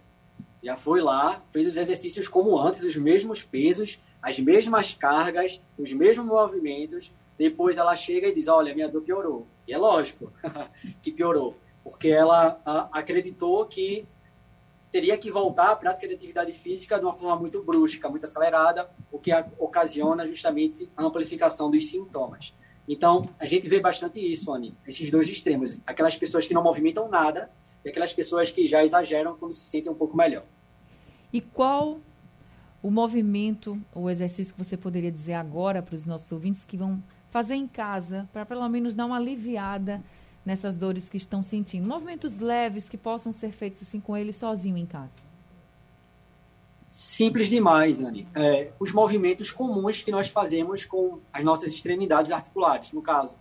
Já 0.64 0.76
foi 0.76 1.02
lá, 1.02 1.42
fez 1.52 1.68
os 1.68 1.78
exercícios 1.78 2.28
como 2.28 2.58
antes, 2.58 2.84
os 2.84 2.96
mesmos 2.96 3.44
pesos, 3.44 4.00
as 4.22 4.40
mesmas 4.40 4.94
cargas, 4.94 5.60
os 5.78 5.92
mesmos 5.92 6.26
movimentos. 6.26 7.12
Depois 7.38 7.78
ela 7.78 7.96
chega 7.96 8.30
e 8.30 8.34
diz: 8.34 8.48
Olha, 8.48 8.74
minha 8.74 8.88
dor 8.88 9.02
piorou. 9.02 9.46
E 9.68 9.74
é 9.74 9.78
lógico 9.78 10.32
que 11.04 11.12
piorou 11.12 11.56
porque 11.84 12.08
ela 12.08 12.60
a, 12.66 13.00
acreditou 13.00 13.66
que 13.66 14.06
teria 14.92 15.18
que 15.18 15.32
voltar 15.32 15.72
à 15.72 15.76
prática 15.76 16.08
de 16.08 16.14
atividade 16.14 16.54
física 16.54 17.00
de 17.00 17.04
uma 17.04 17.14
forma 17.14 17.36
muito 17.36 17.64
brusca, 17.64 18.08
muito 18.08 18.26
acelerada, 18.26 18.88
o 19.12 19.18
que 19.18 19.32
a, 19.32 19.46
ocasiona 19.58 20.26
justamente 20.26 20.90
a 20.96 21.04
amplificação 21.04 21.70
dos 21.70 21.88
sintomas. 21.88 22.54
Então, 22.88 23.28
a 23.40 23.46
gente 23.46 23.68
vê 23.68 23.80
bastante 23.80 24.20
isso, 24.20 24.54
Anny, 24.54 24.74
esses 24.88 25.10
dois 25.10 25.28
extremos. 25.30 25.80
Aquelas 25.86 26.18
pessoas 26.18 26.46
que 26.46 26.54
não 26.54 26.62
movimentam 26.62 27.10
nada 27.10 27.50
e 27.84 27.90
aquelas 27.90 28.14
pessoas 28.14 28.52
que 28.52 28.66
já 28.68 28.84
exageram 28.84 29.36
quando 29.36 29.54
se 29.54 29.66
sentem 29.66 29.92
um 29.92 29.96
pouco 29.96 30.16
melhor. 30.16 30.44
E 31.32 31.42
qual 31.42 32.00
o 32.82 32.92
movimento, 32.92 33.80
o 33.96 34.10
exercício 34.10 34.54
que 34.54 34.64
você 34.64 34.78
poderia 34.78 35.12
dizer 35.12 35.34
agora 35.34 35.82
para 35.82 35.96
os 35.96 36.06
nossos 36.06 36.32
ouvintes 36.32 36.66
que 36.66 36.78
vão 36.78 37.02
fazer 37.32 37.56
em 37.56 37.68
casa, 37.68 38.30
para 38.32 38.46
pelo 38.46 38.68
menos 38.70 38.94
dar 38.94 39.06
uma 39.06 39.16
aliviada 39.16 40.02
nessas 40.46 40.78
dores 40.78 41.10
que 41.10 41.18
estão 41.18 41.42
sentindo? 41.42 41.88
Movimentos 41.88 42.40
leves 42.40 42.90
que 42.90 42.98
possam 42.98 43.32
ser 43.32 43.52
feitos 43.52 43.82
assim 43.82 44.00
com 44.00 44.16
ele 44.16 44.34
sozinho 44.34 44.78
em 44.78 44.86
casa. 44.86 45.12
Simples 46.92 47.48
demais, 47.48 48.00
Anny. 48.00 48.28
É, 48.36 48.72
os 48.80 48.92
movimentos 48.92 49.52
comuns 49.52 50.04
que 50.04 50.12
nós 50.12 50.28
fazemos 50.28 50.86
com 50.86 51.20
as 51.34 51.44
nossas 51.44 51.74
extremidades 51.74 52.32
articulares. 52.32 52.92
No 52.92 53.02
caso, 53.02 53.36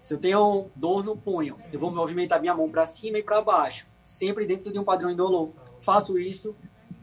se 0.00 0.14
eu 0.14 0.18
tenho 0.18 0.66
dor 0.76 1.04
no 1.04 1.16
punho, 1.16 1.56
eu 1.72 1.80
vou 1.80 1.90
movimentar 1.90 2.40
minha 2.40 2.54
mão 2.54 2.70
para 2.70 2.86
cima 2.86 3.18
e 3.18 3.22
para 3.22 3.40
baixo. 3.40 3.86
sempre 4.04 4.46
dentro 4.46 4.72
de 4.72 4.78
um 4.78 4.84
padrão 4.84 5.10
indolor. 5.10 5.50
Faço 5.80 6.16
isso 6.16 6.54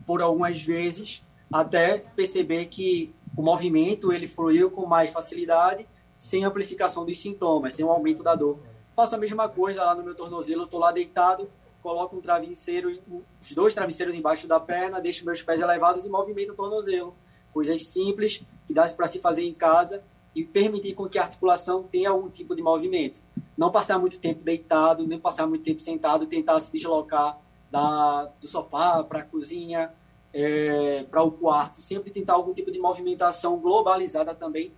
por 0.05 0.21
algumas 0.21 0.61
vezes 0.61 1.21
até 1.51 1.97
perceber 2.15 2.67
que 2.67 3.13
o 3.35 3.41
movimento 3.41 4.13
ele 4.13 4.25
fluiu 4.25 4.71
com 4.71 4.85
mais 4.85 5.11
facilidade, 5.11 5.85
sem 6.17 6.45
amplificação 6.45 7.05
dos 7.05 7.19
sintomas, 7.19 7.73
sem 7.73 7.83
um 7.83 7.91
aumento 7.91 8.23
da 8.23 8.35
dor. 8.35 8.57
Faço 8.95 9.15
a 9.15 9.17
mesma 9.17 9.49
coisa 9.49 9.83
lá 9.83 9.95
no 9.95 10.03
meu 10.03 10.13
tornozelo, 10.13 10.63
estou 10.63 10.79
lá 10.79 10.91
deitado, 10.91 11.49
coloco 11.81 12.15
um 12.15 12.21
travesseiro, 12.21 12.99
os 13.41 13.51
dois 13.53 13.73
travesseiros 13.73 14.15
embaixo 14.15 14.47
da 14.47 14.59
perna, 14.59 15.01
deixo 15.01 15.25
meus 15.25 15.41
pés 15.41 15.59
elevados 15.59 16.05
e 16.05 16.09
movimento 16.09 16.53
o 16.53 16.55
tornozelo. 16.55 17.13
Coisas 17.51 17.87
simples 17.87 18.43
que 18.67 18.73
dá 18.73 18.87
para 18.89 19.07
se 19.07 19.19
fazer 19.19 19.43
em 19.43 19.53
casa 19.53 20.03
e 20.35 20.43
permitir 20.43 20.93
com 20.93 21.07
que 21.07 21.17
a 21.17 21.23
articulação 21.23 21.83
tenha 21.83 22.09
algum 22.09 22.29
tipo 22.29 22.55
de 22.55 22.61
movimento. 22.61 23.21
Não 23.57 23.71
passar 23.71 23.99
muito 23.99 24.19
tempo 24.19 24.43
deitado, 24.43 25.05
nem 25.05 25.19
passar 25.19 25.45
muito 25.45 25.63
tempo 25.63 25.81
sentado, 25.81 26.25
tentar 26.25 26.59
se 26.59 26.71
deslocar 26.71 27.37
da, 27.69 28.29
do 28.39 28.47
sofá 28.47 29.03
para 29.03 29.19
a 29.19 29.23
cozinha, 29.23 29.91
é, 30.33 31.03
para 31.09 31.21
o 31.21 31.31
quarto, 31.31 31.81
sempre 31.81 32.09
tentar 32.09 32.33
algum 32.33 32.53
tipo 32.53 32.71
de 32.71 32.79
movimentação 32.79 33.57
globalizada 33.57 34.33
também, 34.33 34.71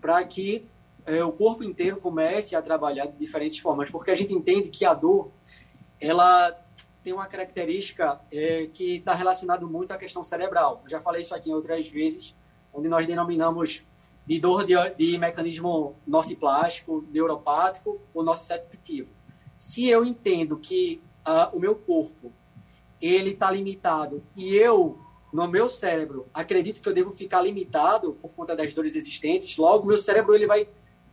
para 0.00 0.22
que 0.24 0.66
é, 1.06 1.22
o 1.24 1.32
corpo 1.32 1.64
inteiro 1.64 1.96
comece 1.96 2.54
a 2.54 2.62
trabalhar 2.62 3.06
de 3.06 3.16
diferentes 3.16 3.58
formas, 3.58 3.90
porque 3.90 4.10
a 4.10 4.14
gente 4.14 4.32
entende 4.34 4.68
que 4.68 4.84
a 4.84 4.94
dor, 4.94 5.30
ela 6.00 6.56
tem 7.02 7.12
uma 7.12 7.26
característica 7.26 8.20
é, 8.30 8.68
que 8.72 8.96
está 8.96 9.14
relacionada 9.14 9.66
muito 9.66 9.92
à 9.92 9.96
questão 9.96 10.22
cerebral. 10.22 10.80
Eu 10.84 10.90
já 10.90 11.00
falei 11.00 11.22
isso 11.22 11.34
aqui 11.34 11.50
em 11.50 11.54
outras 11.54 11.88
vezes, 11.88 12.34
onde 12.72 12.88
nós 12.88 13.06
denominamos 13.06 13.82
de 14.26 14.38
dor 14.38 14.64
de, 14.64 14.74
de 14.96 15.18
mecanismo 15.18 15.96
nociplástico, 16.06 17.04
neuropático 17.10 18.00
ou 18.14 18.22
nociceptivo. 18.22 19.08
Se 19.56 19.88
eu 19.88 20.04
entendo 20.04 20.56
que 20.56 21.00
uh, 21.26 21.56
o 21.56 21.60
meu 21.60 21.74
corpo 21.74 22.32
ele 23.00 23.30
está 23.30 23.50
limitado 23.50 24.22
e 24.36 24.54
eu 24.54 24.98
no 25.32 25.48
meu 25.48 25.68
cérebro 25.68 26.26
acredito 26.32 26.80
que 26.80 26.88
eu 26.88 26.94
devo 26.94 27.10
ficar 27.10 27.40
limitado 27.40 28.12
por 28.20 28.32
conta 28.32 28.54
das 28.54 28.72
dores 28.72 28.94
existentes, 28.94 29.56
logo 29.56 29.86
meu 29.86 29.98
cérebro 29.98 30.34
ele 30.34 30.46
vai 30.46 30.68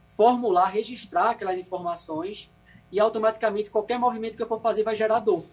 formular, 0.09 0.67
registrar 0.67 1.31
aquelas 1.31 1.57
informações 1.57 2.49
e 2.91 2.99
automaticamente 2.99 3.69
qualquer 3.69 3.97
movimento 3.97 4.35
que 4.35 4.43
eu 4.43 4.47
for 4.47 4.61
fazer 4.61 4.83
vai 4.83 4.95
gerar 4.95 5.19
dor, 5.19 5.43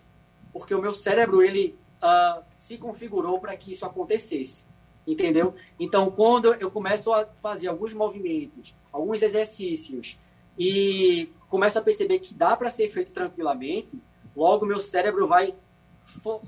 porque 0.53 0.75
o 0.75 0.83
meu 0.83 0.92
cérebro 0.92 1.42
ele 1.42 1.79
uh, 2.03 2.42
se 2.55 2.77
configurou 2.77 3.38
para 3.38 3.57
que 3.57 3.73
isso 3.73 3.87
acontecesse 3.87 4.66
entendeu? 5.07 5.55
Então, 5.79 6.11
quando 6.11 6.55
eu 6.55 6.71
começo 6.71 7.12
a 7.12 7.25
fazer 7.40 7.69
alguns 7.69 7.92
movimentos, 7.92 8.75
alguns 8.92 9.23
exercícios 9.23 10.19
e 10.59 11.29
começo 11.49 11.79
a 11.79 11.83
perceber 11.83 12.19
que 12.19 12.35
dá 12.35 12.57
para 12.57 12.71
ser 12.71 12.88
feito 12.88 13.12
tranquilamente, 13.12 14.01
logo 14.35 14.66
meu 14.66 14.81
cérebro 14.81 15.27
vai 15.27 15.55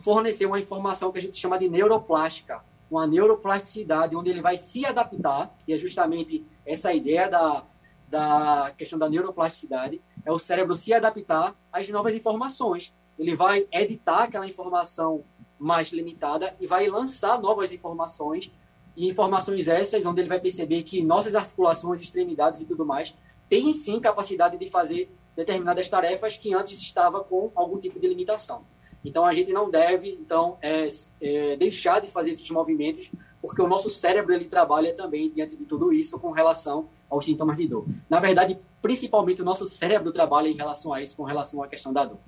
fornecer 0.03 0.47
uma 0.47 0.59
informação 0.59 1.13
que 1.13 1.19
a 1.19 1.23
gente 1.23 1.37
chama 1.37 1.59
de 1.59 1.69
neuroplástica, 1.69 2.61
uma 2.91 3.07
neuroplasticidade, 3.07 4.17
onde 4.17 4.31
ele 4.31 4.41
vai 4.41 4.57
se 4.57 4.85
adaptar, 4.85 5.55
e 5.67 5.73
é 5.73 5.79
justamente 5.79 6.45
essa 6.65 6.93
ideia 6.93 7.29
da, 7.29 7.63
da 8.11 8.73
questão 8.77 8.99
da 8.99 9.09
neuroplasticidade, 9.09 10.01
é 10.25 10.33
o 10.33 10.39
cérebro 10.39 10.75
se 10.75 10.93
adaptar 10.93 11.55
às 11.73 11.89
novas 11.89 12.15
informações. 12.15 12.93
Ele 13.19 13.35
vai 13.35 13.67
editar 13.73 14.25
aquela 14.25 14.47
informação 14.47 15.23
mais 15.59 15.93
limitada 15.93 16.55
e 16.61 16.67
vai 16.67 16.89
lançar 16.89 17.41
novas 17.41 17.73
informações 17.73 18.51
e 18.97 19.09
informações 19.09 19.69
essas 19.69 20.05
onde 20.07 20.21
ele 20.21 20.29
vai 20.29 20.41
perceber 20.41 20.83
que 20.83 21.03
nossas 21.03 21.35
articulações, 21.35 22.01
extremidades 22.01 22.61
e 22.61 22.65
tudo 22.65 22.85
mais 22.85 23.15
têm 23.49 23.73
sim 23.73 24.01
capacidade 24.01 24.57
de 24.57 24.69
fazer 24.69 25.11
determinadas 25.37 25.89
tarefas 25.89 26.37
que 26.37 26.53
antes 26.55 26.81
estava 26.81 27.23
com 27.23 27.51
algum 27.55 27.79
tipo 27.79 27.99
de 27.99 28.09
limitação. 28.09 28.63
Então 29.05 29.25
a 29.25 29.33
gente 29.33 29.53
não 29.53 29.71
deve 29.71 30.11
então 30.21 30.59
é, 30.61 30.89
é, 31.21 31.57
deixar 31.57 32.01
de 32.01 32.09
fazer 32.09 32.31
esses 32.31 32.51
movimentos 32.51 33.11
porque 33.41 33.63
o 33.63 33.69
nosso 33.69 33.91
cérebro 33.91 34.33
ele 34.33 34.45
trabalha 34.45 34.95
também 34.95 35.31
diante 35.31 35.57
de 35.57 35.65
tudo 35.65 35.93
isso 35.93 36.19
com 36.19 36.31
relação 36.31 36.89
aos 37.09 37.25
sintomas 37.25 37.57
de 37.57 37.67
dor. 37.67 37.87
Na 38.09 38.21
verdade, 38.21 38.59
principalmente 38.83 39.43
o 39.43 39.45
nosso 39.45 39.67
cérebro 39.67 40.13
trabalha 40.13 40.49
em 40.49 40.57
relação 40.57 40.93
a 40.93 41.03
isso, 41.03 41.17
com 41.17 41.25
relação 41.25 41.63
à 41.63 41.69
questão 41.69 41.93
da 41.93 42.05
dor. 42.05 42.19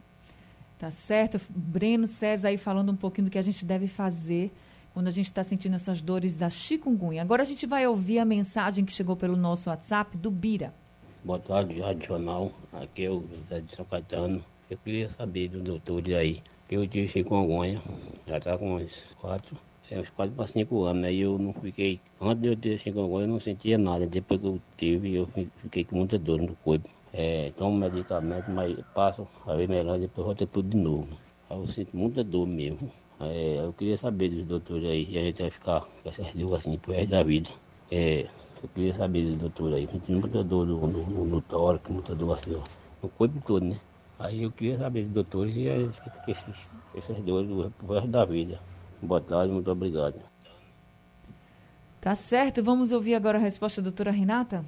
Tá 0.78 0.90
certo. 0.90 1.40
Breno 1.50 2.08
César 2.08 2.48
aí 2.48 2.56
falando 2.56 2.90
um 2.90 2.96
pouquinho 2.96 3.26
do 3.26 3.30
que 3.30 3.38
a 3.38 3.42
gente 3.42 3.64
deve 3.64 3.86
fazer 3.86 4.50
quando 4.94 5.08
a 5.08 5.10
gente 5.10 5.26
está 5.26 5.44
sentindo 5.44 5.76
essas 5.76 6.00
dores 6.00 6.36
da 6.36 6.48
chikungunya. 6.48 7.22
Agora 7.22 7.42
a 7.42 7.44
gente 7.44 7.66
vai 7.66 7.86
ouvir 7.86 8.18
a 8.18 8.24
mensagem 8.24 8.84
que 8.84 8.92
chegou 8.92 9.14
pelo 9.14 9.36
nosso 9.36 9.68
WhatsApp 9.68 10.16
do 10.16 10.30
Bira. 10.30 10.72
Boa 11.22 11.38
tarde, 11.38 11.80
Rádio 11.80 12.08
Jornal. 12.08 12.50
Aqui 12.72 13.04
é 13.04 13.10
o 13.10 13.22
José 13.22 13.60
de 13.60 13.76
São 13.76 13.84
Caetano. 13.84 14.42
Eu 14.70 14.78
queria 14.78 15.08
saber 15.10 15.48
do 15.48 15.60
doutor 15.60 16.02
aí, 16.14 16.42
que 16.66 16.76
eu 16.76 16.86
tive 16.88 17.08
chikungunya, 17.08 17.80
já 18.26 18.38
está 18.38 18.56
com 18.56 18.76
uns 18.76 19.14
quatro, 19.20 19.56
é, 19.90 20.00
uns 20.00 20.11
quatro 20.11 20.35
para 20.35 20.46
cinco 20.46 20.85
anos, 20.85 21.03
né? 21.03 21.12
E 21.12 21.20
eu 21.20 21.38
não 21.38 21.53
fiquei, 21.53 22.00
antes 22.20 22.42
de 22.42 22.48
eu 22.48 22.57
ter 22.57 22.79
chikungunya, 22.79 23.26
eu 23.26 23.29
não 23.29 23.40
sentia 23.40 23.76
nada. 23.76 24.07
Depois 24.07 24.40
que 24.40 24.46
eu 24.46 24.61
tive, 24.76 25.14
eu 25.14 25.29
fiquei 25.62 25.85
com 25.85 25.96
muita 25.96 26.18
dor 26.18 26.40
no 26.40 26.55
corpo 26.57 26.88
é, 27.12 27.53
tomo 27.57 27.76
medicamento, 27.76 28.50
mas 28.50 28.76
passo 28.94 29.26
a 29.46 29.55
ver 29.55 29.68
melhor 29.68 29.98
depois 29.98 30.26
volta 30.26 30.46
tudo 30.46 30.68
de 30.68 30.76
novo. 30.76 31.09
Aí 31.48 31.57
eu 31.57 31.66
sinto 31.66 31.96
muita 31.96 32.22
dor 32.22 32.46
mesmo. 32.46 32.90
É, 33.20 33.59
eu 33.59 33.72
queria 33.72 33.98
saber 33.98 34.29
dos 34.31 34.44
doutores 34.44 34.88
aí, 34.88 35.07
e 35.11 35.18
a 35.18 35.22
gente 35.22 35.42
vai 35.42 35.50
ficar 35.50 35.81
com 35.81 36.09
essas 36.09 36.33
dores 36.33 36.55
assim 36.55 36.79
pro 36.79 36.92
resto 36.92 37.11
da 37.11 37.22
vida. 37.22 37.50
É, 37.90 38.26
eu 38.62 38.68
queria 38.74 38.94
saber 38.94 39.26
dos 39.26 39.37
doutores 39.37 39.76
aí, 39.76 39.87
tenho 39.87 40.20
muita 40.20 40.44
dor 40.44 40.66
no, 40.66 40.87
no, 40.87 41.07
no, 41.07 41.24
no 41.26 41.40
tórax, 41.42 41.90
muita 41.90 42.14
dor 42.14 42.35
assim, 42.35 42.55
ó, 42.55 42.62
no 43.03 43.09
corpo 43.11 43.40
todo, 43.44 43.66
né? 43.66 43.76
Aí 44.18 44.42
eu 44.42 44.53
queria 44.53 44.79
saber 44.79 45.03
dos 45.03 45.11
doutores 45.11 45.57
e 45.57 45.68
a 45.68 45.76
gente 45.76 46.00
fica 46.00 46.18
com 46.22 46.31
esses, 46.31 46.79
essas 46.94 47.18
dores 47.22 47.50
pro 47.76 47.94
resto 47.94 48.09
da 48.09 48.24
vida. 48.24 48.61
Boa 49.02 49.20
tarde, 49.20 49.52
muito 49.52 49.70
obrigado. 49.70 50.20
Tá 52.00 52.14
certo, 52.14 52.62
vamos 52.62 52.92
ouvir 52.92 53.14
agora 53.14 53.38
a 53.38 53.40
resposta 53.40 53.80
da 53.80 53.90
doutora 53.90 54.10
Renata? 54.10 54.64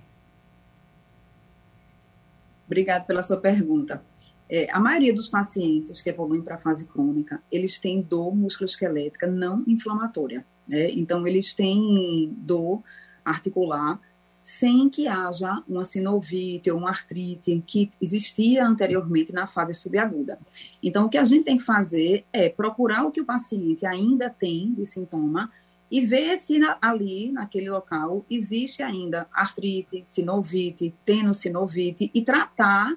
Obrigada 2.67 3.05
pela 3.05 3.23
sua 3.23 3.37
pergunta. 3.37 4.03
É, 4.49 4.71
a 4.71 4.79
maioria 4.79 5.15
dos 5.15 5.29
pacientes 5.29 6.03
que 6.03 6.11
evoluem 6.11 6.43
para 6.43 6.57
a 6.57 6.59
fase 6.59 6.87
crônica, 6.87 7.43
eles 7.51 7.79
têm 7.79 8.03
dor 8.03 8.35
musculoesquelética 8.35 9.27
não 9.27 9.65
inflamatória. 9.67 10.45
Né? 10.69 10.91
Então, 10.91 11.27
eles 11.27 11.55
têm 11.55 12.35
dor 12.37 12.83
articular 13.25 13.99
sem 14.43 14.89
que 14.89 15.07
haja 15.07 15.63
uma 15.69 15.85
sinovite 15.85 16.71
ou 16.71 16.79
uma 16.79 16.89
artrite 16.89 17.63
que 17.67 17.91
existia 18.01 18.67
anteriormente 18.67 19.33
na 19.33 19.47
fase 19.47 19.75
subaguda. 19.75 20.39
Então, 20.83 21.07
o 21.07 21.09
que 21.09 21.19
a 21.19 21.25
gente 21.25 21.45
tem 21.45 21.57
que 21.57 21.65
fazer 21.65 22.25
é 22.33 22.49
procurar 22.49 23.05
o 23.05 23.11
que 23.11 23.21
o 23.21 23.25
paciente 23.25 23.87
ainda 23.87 24.29
tem 24.29 24.73
de 24.75 24.85
sintoma 24.85 25.51
e 25.91 26.01
ver 26.01 26.39
se 26.39 26.59
na, 26.59 26.79
ali, 26.81 27.31
naquele 27.31 27.71
local, 27.71 28.25
existe 28.31 28.83
ainda 28.83 29.27
artrite, 29.33 30.03
sinovite, 30.07 30.95
tenossinovite 31.05 32.11
e 32.15 32.23
tratar 32.23 32.97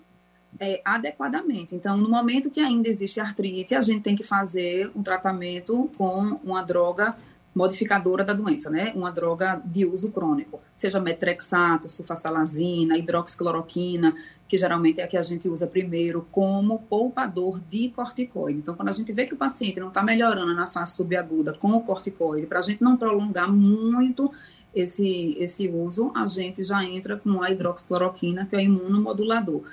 é, 0.59 0.81
adequadamente. 0.85 1.75
Então, 1.75 1.97
no 1.97 2.09
momento 2.09 2.49
que 2.49 2.61
ainda 2.61 2.87
existe 2.87 3.19
artrite, 3.19 3.75
a 3.75 3.81
gente 3.81 4.01
tem 4.01 4.15
que 4.15 4.23
fazer 4.23 4.89
um 4.95 5.03
tratamento 5.03 5.91
com 5.97 6.39
uma 6.43 6.61
droga 6.61 7.15
modificadora 7.55 8.21
da 8.23 8.33
doença, 8.33 8.69
né? 8.69 8.91
Uma 8.93 9.09
droga 9.09 9.61
de 9.65 9.85
uso 9.85 10.11
crônico, 10.11 10.59
seja 10.75 10.99
metrexato, 10.99 11.87
sulfasalazina, 11.87 12.97
hidroxicloroquina, 12.97 14.13
que 14.47 14.57
geralmente 14.57 14.99
é 14.99 15.05
a 15.05 15.07
que 15.07 15.15
a 15.15 15.21
gente 15.21 15.47
usa 15.47 15.65
primeiro 15.65 16.27
como 16.31 16.79
poupador 16.79 17.61
de 17.69 17.89
corticoide. 17.89 18.59
Então, 18.59 18.75
quando 18.75 18.89
a 18.89 18.91
gente 18.91 19.11
vê 19.13 19.25
que 19.25 19.33
o 19.33 19.37
paciente 19.37 19.79
não 19.79 19.87
está 19.87 20.03
melhorando 20.03 20.53
na 20.53 20.67
fase 20.67 20.97
subaguda 20.97 21.53
com 21.53 21.71
o 21.71 21.81
corticoide, 21.81 22.45
para 22.45 22.59
a 22.59 22.61
gente 22.61 22.83
não 22.83 22.97
prolongar 22.97 23.49
muito 23.49 24.29
esse, 24.73 25.37
esse 25.39 25.69
uso, 25.69 26.11
a 26.13 26.27
gente 26.27 26.61
já 26.61 26.83
entra 26.83 27.15
com 27.15 27.41
a 27.41 27.49
hidroxicloroquina, 27.49 28.45
que 28.45 28.55
é 28.55 28.59
o 28.59 28.61
imunomodulador. 28.61 29.63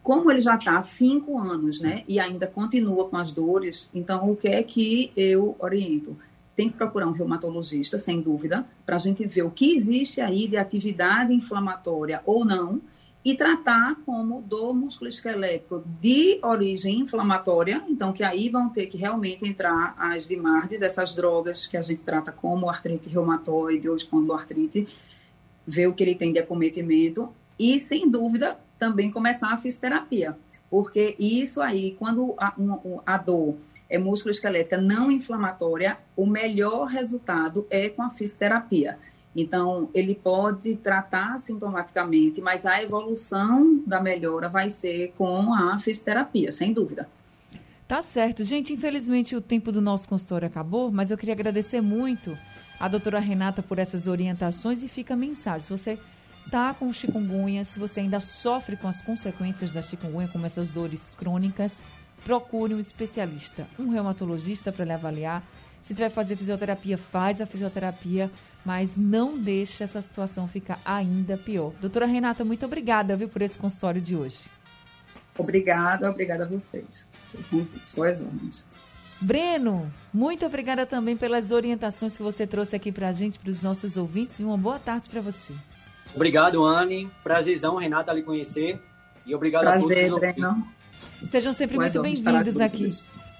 Como 0.00 0.30
ele 0.30 0.40
já 0.40 0.54
está 0.54 0.78
há 0.78 0.82
cinco 0.82 1.36
anos, 1.40 1.80
né, 1.80 2.04
e 2.06 2.20
ainda 2.20 2.46
continua 2.46 3.08
com 3.08 3.16
as 3.16 3.32
dores, 3.32 3.90
então 3.92 4.30
o 4.30 4.36
que 4.36 4.46
é 4.46 4.62
que 4.62 5.10
eu 5.16 5.56
oriento? 5.58 6.16
Tem 6.56 6.70
que 6.70 6.76
procurar 6.76 7.06
um 7.06 7.12
reumatologista, 7.12 7.98
sem 7.98 8.20
dúvida, 8.20 8.66
para 8.84 8.96
a 8.96 8.98
gente 8.98 9.24
ver 9.26 9.42
o 9.42 9.50
que 9.50 9.74
existe 9.74 10.22
aí 10.22 10.48
de 10.48 10.56
atividade 10.56 11.32
inflamatória 11.34 12.22
ou 12.24 12.44
não 12.44 12.80
e 13.22 13.34
tratar 13.34 13.96
como 14.06 14.40
dor 14.40 14.72
musculoesquelético 14.72 15.84
de 16.00 16.38
origem 16.42 17.00
inflamatória, 17.00 17.82
então 17.88 18.12
que 18.12 18.22
aí 18.22 18.48
vão 18.48 18.68
ter 18.68 18.86
que 18.86 18.96
realmente 18.96 19.44
entrar 19.44 19.94
as 19.98 20.28
DIMARDs, 20.28 20.80
essas 20.80 21.12
drogas 21.12 21.66
que 21.66 21.76
a 21.76 21.82
gente 21.82 22.02
trata 22.02 22.30
como 22.30 22.70
artrite 22.70 23.08
reumatoide 23.08 23.88
ou 23.88 23.96
espondiloartrite, 23.96 24.88
ver 25.66 25.88
o 25.88 25.92
que 25.92 26.04
ele 26.04 26.14
tem 26.14 26.32
de 26.32 26.38
acometimento 26.38 27.28
e, 27.58 27.80
sem 27.80 28.08
dúvida, 28.08 28.56
também 28.78 29.10
começar 29.10 29.52
a 29.52 29.56
fisioterapia, 29.56 30.38
porque 30.70 31.16
isso 31.18 31.60
aí, 31.60 31.96
quando 31.98 32.34
a, 32.38 32.54
a 33.04 33.16
dor 33.16 33.56
é 33.88 33.98
músculo-esquelética 33.98 34.78
não 34.78 35.10
inflamatória, 35.10 35.98
o 36.16 36.26
melhor 36.26 36.86
resultado 36.86 37.66
é 37.70 37.88
com 37.88 38.02
a 38.02 38.10
fisioterapia. 38.10 38.98
Então, 39.34 39.90
ele 39.92 40.14
pode 40.14 40.76
tratar 40.76 41.38
sintomaticamente, 41.38 42.40
mas 42.40 42.64
a 42.64 42.82
evolução 42.82 43.82
da 43.86 44.00
melhora 44.00 44.48
vai 44.48 44.70
ser 44.70 45.12
com 45.16 45.52
a 45.52 45.78
fisioterapia, 45.78 46.50
sem 46.50 46.72
dúvida. 46.72 47.06
Tá 47.86 48.02
certo. 48.02 48.42
Gente, 48.42 48.72
infelizmente 48.72 49.36
o 49.36 49.40
tempo 49.40 49.70
do 49.70 49.80
nosso 49.80 50.08
consultório 50.08 50.48
acabou, 50.48 50.90
mas 50.90 51.10
eu 51.10 51.18
queria 51.18 51.34
agradecer 51.34 51.80
muito 51.80 52.36
a 52.80 52.88
doutora 52.88 53.20
Renata 53.20 53.62
por 53.62 53.78
essas 53.78 54.06
orientações 54.06 54.82
e 54.82 54.88
fica 54.88 55.14
a 55.14 55.16
mensagem. 55.16 55.66
Se 55.66 55.70
você 55.70 55.98
está 56.44 56.74
com 56.74 56.92
chikungunya, 56.92 57.64
se 57.64 57.78
você 57.78 58.00
ainda 58.00 58.20
sofre 58.20 58.76
com 58.76 58.88
as 58.88 59.00
consequências 59.02 59.70
da 59.70 59.82
chikungunya, 59.82 60.28
como 60.28 60.46
essas 60.46 60.68
dores 60.68 61.10
crônicas, 61.10 61.80
procure 62.26 62.74
um 62.74 62.80
especialista, 62.80 63.64
um 63.78 63.88
reumatologista 63.88 64.72
para 64.72 64.84
lhe 64.84 64.92
avaliar. 64.92 65.44
Se 65.80 65.94
tiver 65.94 66.08
que 66.08 66.14
fazer 66.16 66.34
fisioterapia, 66.34 66.98
faz 66.98 67.40
a 67.40 67.46
fisioterapia, 67.46 68.28
mas 68.64 68.96
não 68.96 69.38
deixe 69.38 69.84
essa 69.84 70.02
situação 70.02 70.48
ficar 70.48 70.80
ainda 70.84 71.36
pior. 71.36 71.72
Doutora 71.80 72.04
Renata, 72.04 72.44
muito 72.44 72.66
obrigada 72.66 73.16
viu, 73.16 73.28
por 73.28 73.42
esse 73.42 73.56
consultório 73.56 74.00
de 74.00 74.16
hoje. 74.16 74.40
Obrigada, 75.38 76.10
obrigada 76.10 76.44
a 76.44 76.48
vocês. 76.48 77.08
Suas 77.84 78.20
honras. 78.20 78.66
Breno, 79.20 79.88
muito 80.12 80.44
obrigada 80.44 80.84
também 80.84 81.16
pelas 81.16 81.52
orientações 81.52 82.16
que 82.16 82.24
você 82.24 82.44
trouxe 82.44 82.74
aqui 82.74 82.90
para 82.90 83.06
a 83.06 83.12
gente, 83.12 83.38
para 83.38 83.50
os 83.50 83.62
nossos 83.62 83.96
ouvintes, 83.96 84.40
e 84.40 84.42
uma 84.42 84.58
boa 84.58 84.80
tarde 84.80 85.08
para 85.08 85.20
você. 85.20 85.54
Obrigado, 86.12 86.64
Anne. 86.64 87.08
Prazerzão, 87.22 87.76
Renata, 87.76 88.12
lhe 88.12 88.22
conhecer. 88.22 88.82
E 89.24 89.32
obrigado 89.32 89.62
Prazer, 89.62 90.06
a 90.06 90.08
todos. 90.08 90.20
Breno. 90.20 90.75
Sejam 91.30 91.52
sempre 91.52 91.76
muito 91.76 92.02
bem-vindos 92.02 92.60
aqui 92.60 92.90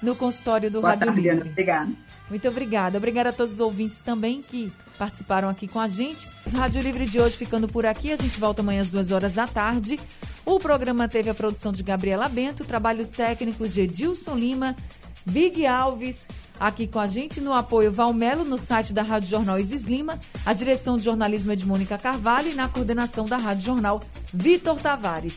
no 0.02 0.14
consultório 0.16 0.70
do 0.70 0.80
Boa 0.80 0.90
Rádio 0.90 1.06
tarde. 1.06 1.20
Livre. 1.20 1.48
Obrigada. 1.48 1.92
Muito 2.28 2.48
obrigada. 2.48 2.98
Obrigada 2.98 3.28
a 3.30 3.32
todos 3.32 3.54
os 3.54 3.60
ouvintes 3.60 3.98
também 4.00 4.42
que 4.42 4.72
participaram 4.98 5.48
aqui 5.48 5.68
com 5.68 5.78
a 5.78 5.86
gente. 5.86 6.28
Rádio 6.54 6.82
Livre 6.82 7.06
de 7.06 7.20
hoje 7.20 7.36
ficando 7.36 7.68
por 7.68 7.86
aqui. 7.86 8.12
A 8.12 8.16
gente 8.16 8.38
volta 8.40 8.62
amanhã 8.62 8.80
às 8.80 8.88
duas 8.88 9.10
horas 9.10 9.32
da 9.32 9.46
tarde. 9.46 9.98
O 10.44 10.58
programa 10.58 11.08
teve 11.08 11.30
a 11.30 11.34
produção 11.34 11.72
de 11.72 11.82
Gabriela 11.82 12.28
Bento, 12.28 12.64
trabalhos 12.64 13.10
técnicos 13.10 13.72
de 13.72 13.82
Edilson 13.82 14.36
Lima, 14.36 14.76
Big 15.24 15.66
Alves, 15.66 16.28
aqui 16.58 16.86
com 16.86 17.00
a 17.00 17.06
gente 17.06 17.40
no 17.40 17.52
apoio 17.52 17.92
Valmelo, 17.92 18.44
no 18.44 18.56
site 18.56 18.92
da 18.92 19.02
Rádio 19.02 19.28
Jornal 19.28 19.58
Isis 19.58 19.84
Lima, 19.84 20.18
a 20.44 20.52
direção 20.52 20.96
de 20.96 21.04
jornalismo 21.04 21.50
é 21.50 21.56
de 21.56 21.66
Mônica 21.66 21.98
Carvalho 21.98 22.50
e 22.50 22.54
na 22.54 22.68
coordenação 22.68 23.24
da 23.24 23.36
Rádio 23.36 23.64
Jornal 23.64 24.00
Vitor 24.32 24.80
Tavares. 24.80 25.36